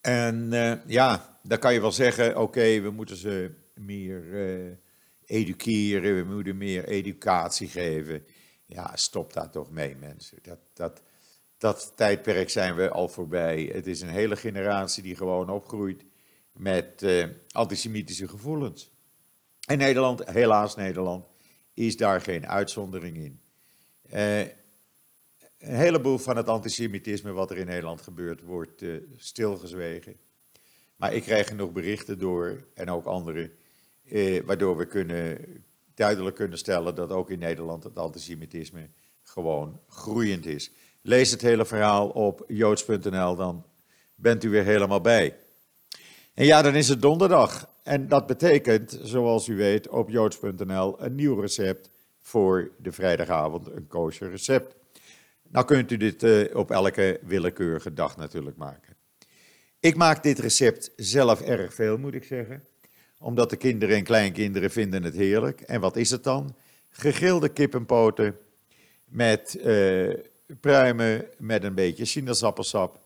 En 0.02 0.50
uh, 0.54 0.74
ja, 0.86 1.40
dan 1.44 1.60
kan 1.60 1.74
je 1.74 1.82
wel 1.82 1.92
zeggen, 1.92 2.38
oké, 2.38 2.80
we 2.82 2.90
moeten 2.90 3.16
ze 3.16 3.52
meer 3.74 4.24
uh, 4.24 4.72
educeren, 5.26 6.16
we 6.16 6.34
moeten 6.34 6.58
meer 6.58 6.88
educatie 6.88 7.68
geven. 7.68 8.26
Ja, 8.66 8.96
stop 8.96 9.34
daar 9.34 9.50
toch 9.50 9.72
mee, 9.72 9.96
mensen. 9.96 10.38
Dat, 10.42 10.60
dat, 10.74 11.02
dat 11.66 11.92
tijdperk 11.96 12.50
zijn 12.50 12.76
we 12.76 12.90
al 12.90 13.08
voorbij. 13.08 13.70
Het 13.74 13.88
is 13.88 14.02
een 14.02 14.10
hele 14.10 14.36
generatie 14.36 15.04
die 15.04 15.16
gewoon 15.16 15.50
opgroeit 15.50 16.06
met 16.52 17.04
uh, 17.04 17.26
antisemitische 17.52 18.28
gevoelens. 18.28 18.92
En 19.68 19.78
Nederland, 19.78 20.30
helaas 20.30 20.76
Nederland, 20.76 21.26
is 21.74 21.98
daar 21.98 22.22
geen 22.22 22.48
uitzondering 22.48 23.18
in. 23.18 23.40
Uh, 24.14 24.40
een 24.40 25.76
heleboel 25.76 26.18
van 26.18 26.38
het 26.38 26.48
antisemitisme 26.48 27.32
wat 27.32 27.52
er 27.52 27.58
in 27.58 27.66
Nederland 27.66 28.02
gebeurt, 28.02 28.42
wordt 28.42 28.82
uh, 28.82 29.02
stilgezwegen. 29.16 30.16
Maar 30.96 31.14
ik 31.14 31.22
krijg 31.22 31.48
genoeg 31.48 31.72
berichten 31.72 32.20
door, 32.20 32.68
en 32.74 32.90
ook 32.90 33.06
anderen, 33.06 33.52
waardoor 34.46 34.78
we 34.78 34.86
kunnen, 34.86 35.38
duidelijk 35.94 36.36
kunnen 36.36 36.58
stellen 36.58 36.96
dat 36.96 37.12
ook 37.12 37.30
in 37.30 37.40
Nederland 37.40 37.84
het 37.84 37.98
antisemitisme 37.98 38.90
gewoon 39.24 39.80
groeiend 39.88 40.46
is. 40.46 40.72
Lees 41.06 41.32
het 41.32 41.42
hele 41.42 41.66
verhaal 41.66 42.10
op 42.10 42.44
joods.nl, 42.48 43.36
dan 43.36 43.66
bent 44.16 44.44
u 44.44 44.50
weer 44.50 44.64
helemaal 44.64 45.02
bij. 45.02 45.36
En 46.34 46.46
ja, 46.46 46.62
dan 46.62 46.76
is 46.76 46.88
het 46.88 47.02
donderdag. 47.02 47.70
En 47.84 48.08
dat 48.08 48.28
betekent, 48.28 49.00
zoals 49.04 49.48
u 49.48 49.56
weet, 49.56 49.88
op 49.88 50.10
joods.nl 50.10 51.02
een 51.02 51.16
nieuw 51.16 51.40
recept 51.40 51.90
voor 52.22 52.72
de 52.78 52.92
vrijdagavond, 52.92 53.68
een 53.72 53.88
kosher 53.88 54.30
recept. 54.30 54.76
Nou 55.50 55.66
kunt 55.66 55.92
u 55.92 55.98
dit 55.98 56.24
uh, 56.24 56.56
op 56.56 56.72
elke 56.72 57.20
willekeurige 57.24 57.94
dag 57.94 58.18
natuurlijk 58.18 58.58
maken. 58.58 58.96
Ik 59.80 59.96
maak 59.96 60.24
dit 60.24 60.40
recept 60.40 60.92
zelf 60.96 61.42
erg 61.42 61.74
veel, 61.74 61.98
moet 61.98 62.14
ik 62.14 62.24
zeggen. 62.24 62.64
Omdat 63.20 63.50
de 63.50 63.58
kinderen 63.58 63.96
en 63.96 64.04
kleinkinderen 64.04 64.72
vinden 64.72 65.04
het 65.04 65.16
heerlijk. 65.16 65.62
En 65.62 65.82
wat 65.82 65.96
is 65.96 66.12
het 66.12 66.24
dan? 66.24 66.56
Gegrilde 66.90 67.50
kippenpoten 67.50 68.38
met 69.06 69.58
uh, 69.66 70.14
pruimen, 70.60 71.26
met 71.38 71.64
een 71.64 71.76
beetje 71.76 72.06
sinaasappelsap 72.06 73.00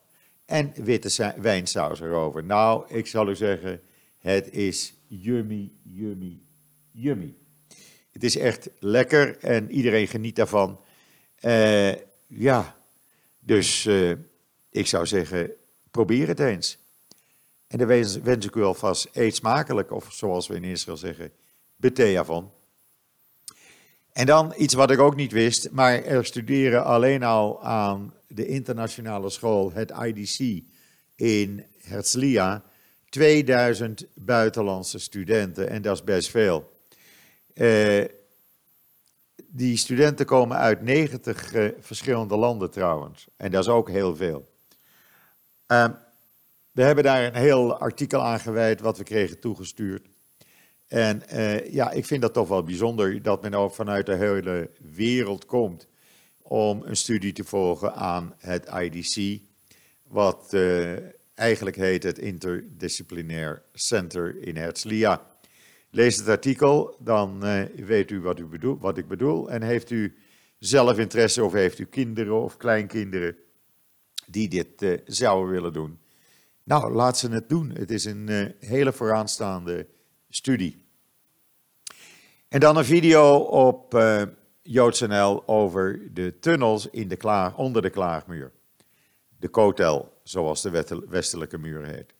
en 0.46 0.74
witte 0.75 1.34
wijnsaus 1.38 2.00
erover. 2.00 2.43
Nou, 2.43 2.86
ik 2.88 3.08
zal 3.08 3.29
u 3.29 3.36
zeggen, 3.36 3.81
het 4.19 4.51
is 4.51 4.93
yummy, 5.08 5.72
yummy, 5.84 6.39
yummy. 6.91 7.36
Het 8.12 8.24
is 8.24 8.38
echt 8.38 8.69
lekker 8.79 9.38
en 9.38 9.72
iedereen 9.72 10.08
geniet 10.08 10.36
daarvan. 10.36 10.79
Uh, 11.41 11.91
ja, 12.27 12.75
dus 13.39 13.86
uh, 13.86 14.15
ik 14.69 14.88
zou 14.88 15.05
zeggen, 15.08 15.51
probeer 15.91 16.27
het 16.27 16.39
eens. 16.39 16.77
En 17.67 17.77
dan 17.77 17.88
wens, 17.88 18.46
ik 18.46 18.55
u 18.55 18.63
alvast 18.63 19.08
eet 19.13 19.36
smakelijk, 19.36 19.91
of 19.91 20.13
zoals 20.13 20.48
we 20.48 20.55
in 20.55 20.63
Israël 20.63 20.98
zeggen, 20.98 21.31
betea 21.75 22.25
van. 22.25 22.51
En 24.13 24.25
dan 24.25 24.54
iets 24.58 24.74
wat 24.74 24.92
ik 24.92 25.00
ook 25.00 25.16
niet 25.16 25.32
wist, 25.32 25.72
maar 25.72 26.04
er 26.04 26.25
studeren 26.25 26.84
alleen 26.84 27.24
al 27.24 27.63
aan 27.63 28.13
de 28.28 28.48
internationale 28.48 29.30
school, 29.30 29.72
het 29.74 29.92
IDC, 29.92 30.63
in 31.16 31.66
Herzliya, 31.78 32.63
2000 33.10 34.06
buitenlandse 34.13 35.00
studenten. 35.00 35.70
En 35.70 35.82
dat 35.82 35.96
is 35.96 36.04
best 36.04 36.30
veel. 36.30 36.72
Uh, 37.54 38.06
die 39.51 39.78
studenten 39.78 40.25
komen 40.25 40.58
uit 40.58 40.82
90 40.82 41.54
uh, 41.54 41.66
eh, 41.66 41.74
verschillende 41.80 42.38
landen 42.38 42.72
trouwens. 42.72 43.28
En 43.38 43.51
dat 43.51 43.63
is 43.63 43.70
ook 43.70 43.89
heel 43.89 44.16
veel. 44.16 44.50
Uh, 45.68 45.86
we 46.72 46.84
hebben 46.84 47.04
daar 47.04 47.24
een 47.24 47.36
heel 47.36 47.78
artikel 47.80 48.22
aan 48.22 48.39
gewijd 48.39 48.82
wat 48.82 48.98
we 48.98 49.04
kregen 49.04 49.39
toegestuurd. 49.39 50.08
En 50.89 51.22
uh, 51.34 51.72
ja, 51.72 51.91
ik 51.91 52.05
vind 52.05 52.22
dat 52.22 52.34
toch 52.34 52.48
wel 52.48 52.63
bijzonder 52.63 53.22
dat 53.22 53.41
men 53.41 53.53
ook 53.53 53.74
vanuit 53.74 54.05
de 54.05 54.15
hele 54.15 54.69
wereld 54.93 55.46
komt 55.46 55.88
om 56.41 56.81
een 56.86 56.96
studie 56.96 57.34
te 57.34 57.43
volgen 57.43 57.93
aan 57.93 58.34
het 58.38 58.69
IDC, 58.81 59.41
wat 60.08 60.50
uh, 60.53 60.98
eigenlijk 61.34 61.75
heet 61.75 62.03
het 62.03 62.17
Interdisciplinair 62.17 63.62
Center 63.74 64.41
in 64.41 64.58
Herzliya. 64.58 65.22
Lees 65.89 66.17
het 66.17 66.27
artikel, 66.27 66.96
dan 67.00 67.46
uh, 67.46 67.63
weet 67.75 68.12
u 68.12 68.22
wat, 68.22 68.39
u 68.39 68.48
wat 68.79 68.98
ik 68.98 69.08
bedoel. 69.08 69.50
En 69.50 69.62
heeft 69.62 69.89
u 69.89 70.15
zelf 70.60 70.98
interesse 70.98 71.43
of 71.43 71.53
heeft 71.53 71.79
u 71.79 71.86
kinderen 71.86 72.41
of 72.41 72.58
kleinkinderen 72.58 73.36
die 74.25 74.48
dit 74.48 75.00
zouden 75.05 75.51
willen 75.51 75.74
doen? 75.74 76.00
Nou, 76.63 76.93
laat 76.93 77.17
ze 77.17 77.29
het 77.29 77.50
doen. 77.50 77.72
Het 77.74 77.91
is 77.91 78.05
een 78.05 78.53
hele 78.60 78.93
vooraanstaande 78.93 79.88
studie. 80.30 80.86
En 82.48 82.60
dan 82.60 82.78
een 82.78 82.86
video 82.86 83.36
op 83.38 83.94
uh, 83.94 84.22
JoodsNL 84.62 85.48
over 85.48 86.14
de 86.14 86.40
tunnels 86.40 86.90
in 86.90 87.08
de 87.08 87.16
klaag, 87.16 87.58
onder 87.58 87.82
de 87.82 87.90
klaagmuur. 87.90 88.52
De 89.38 89.48
Kotel, 89.48 90.14
zoals 90.24 90.62
de 90.62 91.04
westelijke 91.10 91.58
muur 91.58 91.86
heet. 91.86 92.14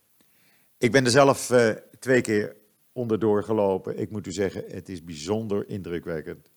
Ik 0.78 0.92
ben 0.92 1.06
er 1.06 1.12
zelf 1.12 1.50
uh, 1.50 1.70
twee 2.00 2.22
keer 2.22 2.56
onderdoor 2.92 3.44
gelopen. 3.44 3.98
Ik 3.98 4.12
moet 4.12 4.28
u 4.28 4.32
zeggen, 4.32 4.64
het 4.68 4.90
is 4.90 5.04
bijzonder 5.04 5.70
indrukwekkend. 5.70 6.50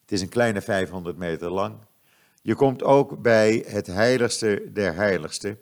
Het 0.00 0.12
is 0.12 0.20
een 0.20 0.28
kleine 0.28 0.60
500 0.60 1.16
meter 1.16 1.50
lang. 1.50 1.74
Je 2.42 2.54
komt 2.54 2.82
ook 2.82 3.22
bij 3.22 3.64
het 3.66 3.86
heiligste 3.86 4.70
der 4.72 4.94
heiligsten 4.94 5.58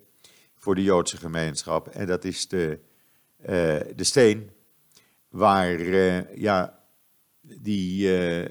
voor 0.54 0.74
de 0.74 0.82
Joodse 0.82 1.16
gemeenschap. 1.16 1.88
En 1.88 2.06
dat 2.06 2.24
is 2.24 2.48
de, 2.48 2.78
uh, 3.40 3.46
de 3.96 4.04
steen 4.04 4.50
waar 5.36 5.80
uh, 5.80 6.36
ja, 6.36 6.78
die 7.40 8.18
uh, 8.18 8.44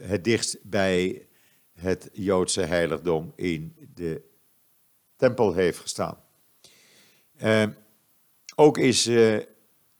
het 0.00 0.24
dichtst 0.24 0.58
bij 0.62 1.26
het 1.72 2.08
Joodse 2.12 2.60
heiligdom 2.60 3.32
in 3.36 3.88
de 3.94 4.22
tempel 5.16 5.54
heeft 5.54 5.78
gestaan. 5.78 6.18
ook 8.54 8.78
is 8.78 9.06
er 9.06 9.46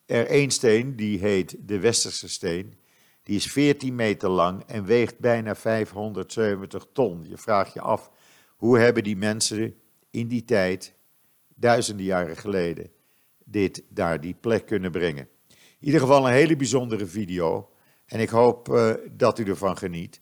één 0.06 0.50
steen, 0.50 0.96
die 0.96 1.18
heet 1.18 1.56
de 1.68 1.78
Westerse 1.78 2.28
steen. 2.28 2.78
Die 3.22 3.36
is 3.36 3.52
14 3.52 3.94
meter 3.94 4.28
lang 4.28 4.62
en 4.66 4.84
weegt 4.84 5.18
bijna 5.18 5.54
570 5.54 6.86
ton. 6.92 7.24
Je 7.28 7.36
vraagt 7.36 7.72
je 7.72 7.80
af, 7.80 8.10
hoe 8.56 8.78
hebben 8.78 9.02
die 9.02 9.16
mensen 9.16 9.74
in 10.10 10.28
die 10.28 10.44
tijd, 10.44 10.94
duizenden 11.54 12.04
jaren 12.04 12.36
geleden, 12.36 12.90
dit 13.44 13.82
daar 13.88 14.20
die 14.20 14.34
plek 14.40 14.66
kunnen 14.66 14.90
brengen? 14.90 15.28
In 15.80 15.86
ieder 15.86 16.00
geval 16.00 16.26
een 16.26 16.32
hele 16.32 16.56
bijzondere 16.56 17.06
video. 17.06 17.70
En 18.06 18.20
ik 18.20 18.28
hoop 18.28 18.68
uh, 18.68 18.94
dat 19.10 19.38
u 19.38 19.44
ervan 19.44 19.76
geniet. 19.76 20.20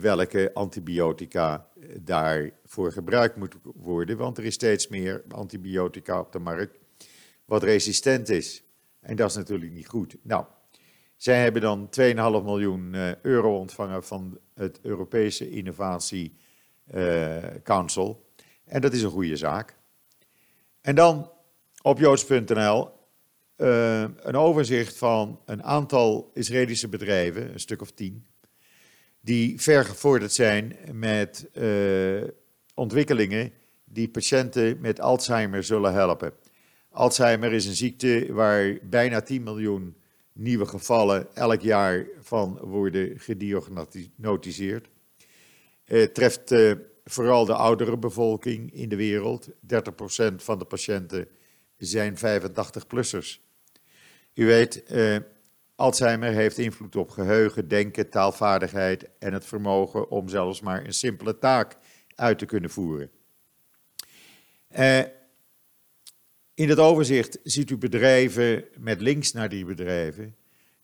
welke 0.00 0.50
antibiotica 0.54 1.68
daarvoor 2.00 2.92
gebruikt 2.92 3.36
moet 3.36 3.54
worden. 3.62 4.16
Want 4.16 4.38
er 4.38 4.44
is 4.44 4.54
steeds 4.54 4.88
meer 4.88 5.22
antibiotica 5.28 6.20
op 6.20 6.32
de 6.32 6.38
markt 6.38 6.78
wat 7.44 7.62
resistent 7.62 8.28
is. 8.28 8.64
En 9.00 9.16
dat 9.16 9.30
is 9.30 9.36
natuurlijk 9.36 9.72
niet 9.72 9.86
goed. 9.86 10.16
Nou, 10.22 10.44
zij 11.16 11.42
hebben 11.42 11.62
dan 11.62 11.88
2,5 12.00 12.14
miljoen 12.16 12.94
euro 13.22 13.58
ontvangen 13.58 14.04
van 14.04 14.38
het 14.54 14.78
Europese 14.82 15.50
Innovatie 15.50 16.36
Council. 17.62 18.26
En 18.64 18.80
dat 18.80 18.92
is 18.92 19.02
een 19.02 19.10
goede 19.10 19.36
zaak. 19.36 19.76
En 20.80 20.94
dan 20.94 21.30
op 21.82 21.98
joods.nl 21.98 22.90
uh, 23.56 24.00
een 24.00 24.36
overzicht 24.36 24.98
van 24.98 25.40
een 25.44 25.62
aantal 25.62 26.30
Israëlische 26.34 26.88
bedrijven, 26.88 27.52
een 27.52 27.60
stuk 27.60 27.80
of 27.80 27.90
tien, 27.90 28.26
die 29.20 29.60
vergevorderd 29.60 30.32
zijn 30.32 30.76
met 30.92 31.48
uh, 31.54 32.22
ontwikkelingen 32.74 33.52
die 33.84 34.08
patiënten 34.08 34.80
met 34.80 35.00
Alzheimer 35.00 35.64
zullen 35.64 35.92
helpen. 35.92 36.32
Alzheimer 36.90 37.52
is 37.52 37.66
een 37.66 37.74
ziekte 37.74 38.26
waar 38.30 38.78
bijna 38.82 39.20
10 39.20 39.42
miljoen 39.42 39.96
nieuwe 40.32 40.66
gevallen 40.66 41.34
elk 41.34 41.60
jaar 41.60 42.06
van 42.20 42.58
worden 42.62 43.18
gediagnosticeerd. 43.18 44.88
Het 45.98 46.14
treft 46.14 46.52
uh, 46.52 46.72
vooral 47.04 47.44
de 47.44 47.54
oudere 47.54 47.98
bevolking 47.98 48.72
in 48.72 48.88
de 48.88 48.96
wereld. 48.96 49.48
30% 49.50 49.52
van 50.36 50.58
de 50.58 50.64
patiënten 50.64 51.28
zijn 51.76 52.16
85-plussers. 52.16 53.40
U 54.34 54.46
weet, 54.46 54.82
uh, 54.90 55.16
Alzheimer 55.74 56.32
heeft 56.32 56.58
invloed 56.58 56.96
op 56.96 57.10
geheugen, 57.10 57.68
denken, 57.68 58.10
taalvaardigheid 58.10 59.08
en 59.18 59.32
het 59.32 59.44
vermogen 59.44 60.10
om 60.10 60.28
zelfs 60.28 60.60
maar 60.60 60.84
een 60.84 60.94
simpele 60.94 61.38
taak 61.38 61.76
uit 62.14 62.38
te 62.38 62.46
kunnen 62.46 62.70
voeren. 62.70 63.10
In 66.54 66.68
het 66.68 66.78
overzicht 66.78 67.38
ziet 67.42 67.70
u 67.70 67.76
bedrijven 67.76 68.64
met 68.78 69.00
links 69.00 69.32
naar 69.32 69.48
die 69.48 69.64
bedrijven. 69.64 70.36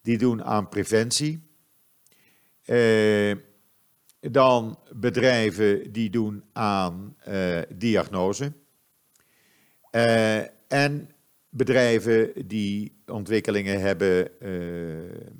Die 0.02 0.18
doen 0.18 0.44
aan 0.44 0.68
preventie. 0.68 1.42
Uh, 2.66 3.34
dan 4.20 4.78
bedrijven 4.92 5.92
die 5.92 6.10
doen 6.10 6.44
aan 6.52 7.16
uh, 7.28 7.60
diagnose. 7.68 8.52
Uh, 9.92 10.38
en 10.72 11.10
bedrijven 11.48 12.46
die 12.46 13.02
ontwikkelingen 13.06 13.80
hebben, 13.80 14.30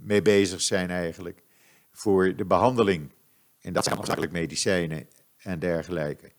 mee 0.01 0.23
bezig 0.23 0.61
zijn 0.61 0.91
eigenlijk 0.91 1.43
voor 1.91 2.37
de 2.37 2.45
behandeling. 2.45 3.12
En 3.61 3.73
dat 3.73 3.85
zijn 3.85 3.97
hoofdzakelijk 3.97 4.33
medicijnen 4.33 5.09
en 5.37 5.59
dergelijke. 5.59 6.33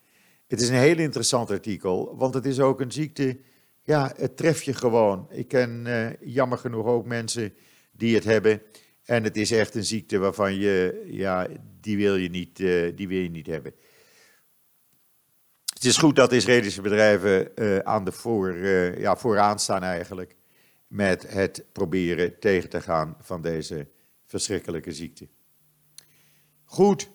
Het 0.47 0.61
is 0.61 0.69
een 0.69 0.75
heel 0.75 0.97
interessant 0.97 1.51
artikel, 1.51 2.15
want 2.17 2.33
het 2.33 2.45
is 2.45 2.59
ook 2.59 2.81
een 2.81 2.91
ziekte, 2.91 3.39
ja, 3.83 4.13
het 4.15 4.37
treft 4.37 4.65
je 4.65 4.73
gewoon. 4.73 5.27
Ik 5.29 5.47
ken 5.47 5.87
jammer 6.21 6.57
genoeg 6.57 6.85
ook 6.85 7.05
mensen 7.05 7.53
die 7.91 8.15
het 8.15 8.23
hebben. 8.23 8.61
En 9.09 9.23
het 9.23 9.37
is 9.37 9.51
echt 9.51 9.75
een 9.75 9.85
ziekte 9.85 10.17
waarvan 10.17 10.55
je, 10.55 11.05
ja, 11.05 11.47
die 11.81 11.97
wil 11.97 12.15
je 12.15 12.29
niet, 12.29 12.59
uh, 12.59 12.95
die 12.95 13.07
wil 13.07 13.19
je 13.19 13.29
niet 13.29 13.47
hebben. 13.47 13.73
Het 15.73 15.83
is 15.83 15.97
goed 15.97 16.15
dat 16.15 16.31
Israëlische 16.31 16.81
bedrijven 16.81 17.51
uh, 17.55 17.77
aan 17.77 18.05
de 18.05 18.11
voor, 18.11 18.53
uh, 18.53 18.97
ja, 18.97 19.15
vooraan 19.15 19.59
staan 19.59 19.83
eigenlijk. 19.83 20.35
Met 20.87 21.33
het 21.33 21.65
proberen 21.71 22.39
tegen 22.39 22.69
te 22.69 22.81
gaan 22.81 23.17
van 23.21 23.41
deze 23.41 23.87
verschrikkelijke 24.25 24.91
ziekte. 24.91 25.27
Goed, 26.63 27.09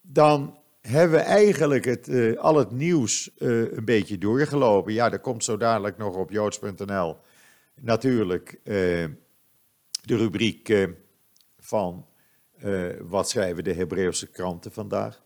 dan 0.00 0.58
hebben 0.80 1.18
we 1.18 1.24
eigenlijk 1.24 1.84
het, 1.84 2.36
al 2.36 2.56
het 2.56 2.70
nieuws 2.70 3.30
een 3.36 3.84
beetje 3.84 4.18
doorgelopen. 4.18 4.92
Ja, 4.92 5.12
er 5.12 5.20
komt 5.20 5.44
zo 5.44 5.56
dadelijk 5.56 5.96
nog 5.96 6.16
op 6.16 6.30
joods.nl 6.30 7.16
natuurlijk 7.74 8.60
de 8.64 10.16
rubriek 10.16 10.88
van 11.68 12.06
uh, 12.64 12.86
wat 13.00 13.28
schrijven 13.28 13.64
de 13.64 13.72
Hebreeuwse 13.72 14.26
kranten 14.26 14.72
vandaag. 14.72 15.22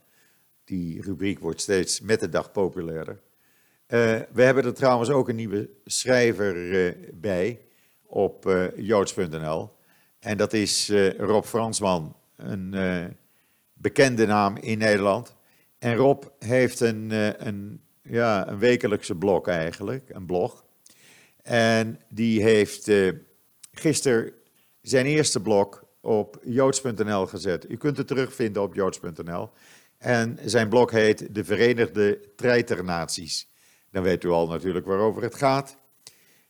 Die 0.64 1.02
rubriek 1.02 1.38
wordt 1.38 1.61
steeds 1.61 2.00
met 2.00 2.20
de 2.20 2.28
dag 2.28 2.52
populairder. 2.52 3.14
Uh, 3.14 4.20
we 4.33 4.42
hebben 4.42 4.64
er 4.64 4.74
trouwens 4.74 5.11
ook 5.11 5.28
een 5.28 5.37
nieuwe 5.37 5.70
schrijver 5.85 6.96
bij 7.14 7.61
op 8.02 8.70
joods.nl. 8.76 9.70
En 10.18 10.37
dat 10.37 10.52
is 10.52 10.92
Rob 11.16 11.44
Fransman, 11.44 12.16
een 12.37 12.74
bekende 13.72 14.26
naam 14.26 14.57
in 14.57 14.78
Nederland. 14.78 15.37
En 15.78 15.94
Rob 15.94 16.24
heeft 16.38 16.81
een, 16.81 17.11
een, 17.46 17.81
ja, 18.02 18.48
een 18.48 18.59
wekelijkse 18.59 19.14
blog 19.14 19.46
eigenlijk, 19.46 20.09
een 20.09 20.26
blog. 20.26 20.64
En 21.42 22.00
die 22.09 22.42
heeft 22.42 22.90
gisteren 23.72 24.33
zijn 24.81 25.07
eerste 25.07 25.40
blog 25.40 25.85
op 26.03 26.38
joods.nl 26.45 27.27
gezet. 27.27 27.71
U 27.71 27.77
kunt 27.77 27.97
het 27.97 28.07
terugvinden 28.07 28.62
op 28.62 28.75
joods.nl. 28.75 29.51
En 29.99 30.38
zijn 30.45 30.69
blog 30.69 30.91
heet 30.91 31.35
De 31.35 31.45
Verenigde 31.45 32.21
Treiternaties. 32.37 33.49
Dan 33.91 34.03
weet 34.03 34.25
u 34.25 34.29
al 34.29 34.47
natuurlijk 34.47 34.87
waarover 34.87 35.23
het 35.23 35.35
gaat. 35.35 35.77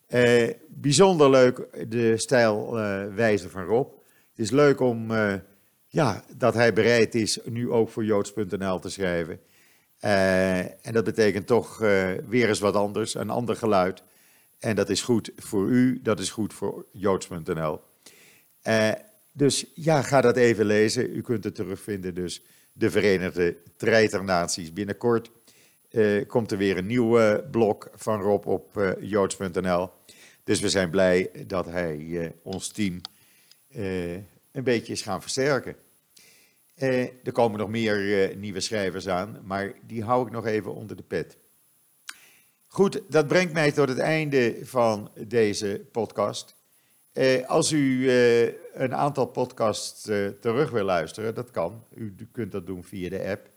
Eh, 0.07 0.49
bijzonder 0.67 1.29
leuk 1.29 1.67
de 1.89 2.17
stijlwijze 2.17 3.45
uh, 3.45 3.51
van 3.51 3.63
Rob. 3.63 3.91
Het 4.29 4.39
is 4.39 4.51
leuk 4.51 4.79
om, 4.79 5.11
uh, 5.11 5.33
ja, 5.87 6.23
dat 6.37 6.53
hij 6.53 6.73
bereid 6.73 7.15
is 7.15 7.39
nu 7.45 7.71
ook 7.71 7.89
voor 7.89 8.05
joods.nl 8.05 8.79
te 8.79 8.89
schrijven. 8.89 9.39
Uh, 10.01 10.59
en 10.59 10.93
dat 10.93 11.03
betekent 11.03 11.47
toch 11.47 11.81
uh, 11.81 12.11
weer 12.27 12.47
eens 12.47 12.59
wat 12.59 12.75
anders, 12.75 13.15
een 13.15 13.29
ander 13.29 13.55
geluid. 13.55 14.03
En 14.59 14.75
dat 14.75 14.89
is 14.89 15.01
goed 15.01 15.31
voor 15.35 15.67
u, 15.67 15.99
dat 16.01 16.19
is 16.19 16.29
goed 16.29 16.53
voor 16.53 16.85
joods.nl. 16.91 17.81
Dus 19.33 19.65
ja, 19.73 20.01
ga 20.01 20.21
dat 20.21 20.37
even 20.37 20.65
lezen. 20.65 21.15
U 21.15 21.21
kunt 21.21 21.43
het 21.43 21.55
terugvinden, 21.55 22.13
dus 22.15 22.43
de 22.73 22.91
Verenigde 22.91 23.57
Treiternaties. 23.77 24.73
Binnenkort 24.73 25.31
uh, 25.91 26.27
komt 26.27 26.51
er 26.51 26.57
weer 26.57 26.77
een 26.77 26.85
nieuwe 26.85 27.47
blog 27.51 27.89
van 27.95 28.21
Rob 28.21 28.47
op 28.47 28.77
uh, 28.77 28.91
joods.nl. 28.99 29.89
Dus 30.43 30.59
we 30.59 30.69
zijn 30.69 30.89
blij 30.89 31.31
dat 31.47 31.65
hij 31.65 32.33
ons 32.41 32.67
team 32.67 33.01
een 34.51 34.63
beetje 34.63 34.93
is 34.93 35.01
gaan 35.01 35.21
versterken. 35.21 35.75
er 36.75 37.31
komen 37.31 37.59
nog 37.59 37.69
meer 37.69 38.35
nieuwe 38.35 38.59
schrijvers 38.59 39.07
aan, 39.07 39.39
maar 39.43 39.73
die 39.87 40.03
hou 40.03 40.25
ik 40.25 40.31
nog 40.31 40.45
even 40.45 40.73
onder 40.73 40.95
de 40.95 41.03
pet. 41.03 41.37
Goed, 42.73 43.01
dat 43.09 43.27
brengt 43.27 43.53
mij 43.53 43.71
tot 43.71 43.89
het 43.89 43.97
einde 43.97 44.57
van 44.63 45.11
deze 45.27 45.81
podcast. 45.91 46.55
Eh, 47.11 47.49
als 47.49 47.71
u 47.71 48.09
eh, 48.09 48.53
een 48.73 48.95
aantal 48.95 49.25
podcasts 49.25 50.07
eh, 50.07 50.27
terug 50.27 50.69
wil 50.71 50.83
luisteren, 50.83 51.35
dat 51.35 51.51
kan. 51.51 51.83
U, 51.93 52.15
kunt 52.31 52.51
dat 52.51 52.65
doen 52.65 52.83
via 52.83 53.09
de 53.09 53.23
app. 53.23 53.49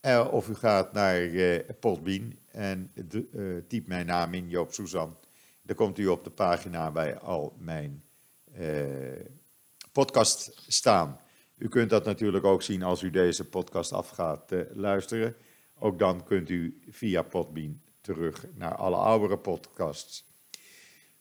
Eh, 0.00 0.28
of 0.30 0.48
u 0.48 0.54
gaat 0.54 0.92
naar 0.92 1.22
uh, 1.22 1.58
Podbean 1.80 2.36
en 2.50 2.92
typt 3.68 3.86
mijn 3.86 4.06
naam 4.06 4.34
in, 4.34 4.48
Joop 4.48 4.72
Suzan. 4.72 5.16
Dan 5.62 5.76
komt 5.76 5.98
u 5.98 6.06
op 6.06 6.24
de 6.24 6.30
pagina 6.30 6.90
bij 6.90 7.18
al 7.18 7.56
mijn 7.58 8.02
podcast 9.92 10.62
staan. 10.66 11.20
U 11.56 11.68
kunt 11.68 11.90
dat 11.90 12.04
natuurlijk 12.04 12.44
ook 12.44 12.62
zien 12.62 12.82
als 12.82 13.02
u 13.02 13.10
deze 13.10 13.44
podcast 13.44 13.92
af 13.92 14.08
gaat 14.08 14.52
luisteren. 14.72 15.36
Ook 15.78 15.98
dan 15.98 16.24
kunt 16.24 16.50
u 16.50 16.80
via 16.90 17.22
Podbean 17.22 17.80
terug 18.00 18.46
naar 18.54 18.74
alle 18.74 18.96
oudere 18.96 19.38
podcasts. 19.38 20.24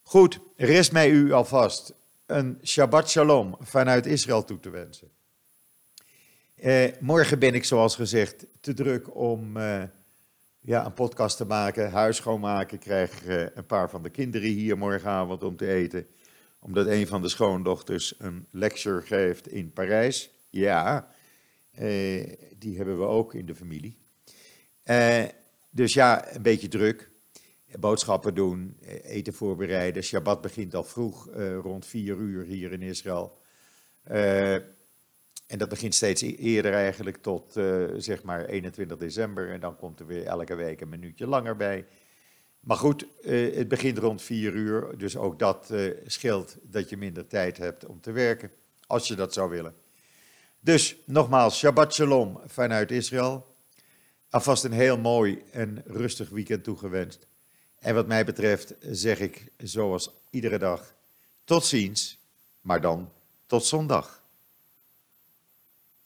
Goed, 0.04 0.39
rest 0.56 0.92
mij 0.92 1.10
u 1.10 1.32
alvast 1.32 1.94
een 2.26 2.60
Shabbat 2.63 3.10
Shalom 3.10 3.56
vanuit 3.60 4.06
Israël 4.06 4.44
toe 4.44 4.60
te 4.60 4.70
wensen. 4.70 5.10
Eh, 6.56 6.92
morgen 7.00 7.39
ben 7.39 7.54
ik, 7.54 7.63
zoals 7.63 7.96
gezegd, 7.96 8.46
te 8.60 8.74
druk 8.74 9.16
om 9.16 9.58
eh, 9.58 9.84
ja, 10.60 10.86
een 10.86 10.94
podcast 10.94 11.38
te 11.38 11.46
maken, 11.46 11.92
huis 11.92 12.18
schoonmaken. 12.18 12.76
Ik 12.76 12.80
krijg 12.80 13.24
uh, 13.26 13.46
een 13.54 13.66
paar 13.66 13.89
van 13.89 14.04
de 14.04 14.10
kinderen 14.10 14.50
hier 14.50 14.78
morgenavond 14.78 15.44
om 15.44 15.56
te 15.56 15.68
eten. 15.68 16.08
Omdat 16.60 16.88
een 16.88 17.08
van 17.08 17.22
de 17.22 17.30
schoondochters 17.30 18.16
een 18.18 18.48
lecture 18.52 19.02
geeft 19.02 19.48
in 19.48 19.74
Parijs. 19.74 20.30
Ja, 20.50 21.08
eh, 21.72 22.34
die 22.58 22.78
hebben 22.78 23.00
we 23.00 23.06
ook 23.06 23.34
in 23.34 23.46
de 23.46 23.56
familie. 23.56 23.98
Eh, 24.84 25.24
dus 25.70 25.94
ja, 25.94 26.36
een 26.36 26.42
beetje 26.42 26.68
druk 26.68 27.10
boodschappen 27.79 28.36
doen, 28.36 28.77
eh, 28.81 29.15
eten 29.15 29.33
voorbereiden. 29.33 30.03
Shabbat 30.03 30.41
begint 30.41 30.75
al 30.75 30.83
vroeg, 30.83 31.29
uh, 31.29 31.57
rond 31.57 31.86
vier 31.86 32.15
uur 32.15 32.45
hier 32.45 32.71
in 32.71 32.81
Israël. 32.81 33.38
Uh, 34.12 34.53
en 34.53 35.57
dat 35.57 35.69
begint 35.69 35.95
steeds 35.95 36.21
e-, 36.21 36.36
eerder 36.36 36.73
eigenlijk 36.73 37.17
tot 37.17 37.57
uh, 37.57 37.86
zeg 37.97 38.23
maar 38.23 38.45
21 38.45 38.97
december. 38.97 39.49
En 39.49 39.59
dan 39.59 39.75
komt 39.75 39.99
er 39.99 40.07
weer 40.07 40.25
elke 40.25 40.55
week 40.55 40.81
een 40.81 40.89
minuutje 40.89 41.27
langer 41.27 41.55
bij. 41.55 41.86
Maar 42.59 42.77
goed, 42.77 43.05
het 43.21 43.67
begint 43.67 43.97
rond 43.97 44.21
vier 44.21 44.53
uur. 44.53 44.97
Dus 44.97 45.17
ook 45.17 45.39
dat 45.39 45.73
scheelt 46.05 46.57
dat 46.62 46.89
je 46.89 46.97
minder 46.97 47.27
tijd 47.27 47.57
hebt 47.57 47.86
om 47.86 48.01
te 48.01 48.12
werken. 48.12 48.51
Als 48.88 49.07
je 49.07 49.15
dat 49.15 49.33
zou 49.33 49.49
willen. 49.49 49.73
Dus 50.59 50.95
nogmaals, 51.05 51.57
Shabbat 51.57 51.93
Shalom 51.93 52.39
vanuit 52.45 52.91
Israël. 52.91 53.55
Alvast 54.29 54.63
een 54.63 54.71
heel 54.71 54.97
mooi 54.97 55.43
en 55.51 55.83
rustig 55.86 56.29
weekend 56.29 56.63
toegewenst. 56.63 57.27
En 57.84 57.96
wat 57.96 58.08
mij 58.08 58.26
betreft 58.26 58.76
zeg 58.80 59.19
ik 59.19 59.52
zoals 59.58 60.12
iedere 60.30 60.58
dag 60.58 60.96
tot 61.43 61.65
ziens, 61.65 62.17
maar 62.62 62.82
dan 62.82 63.12
tot 63.46 63.65
zondag. 63.65 64.22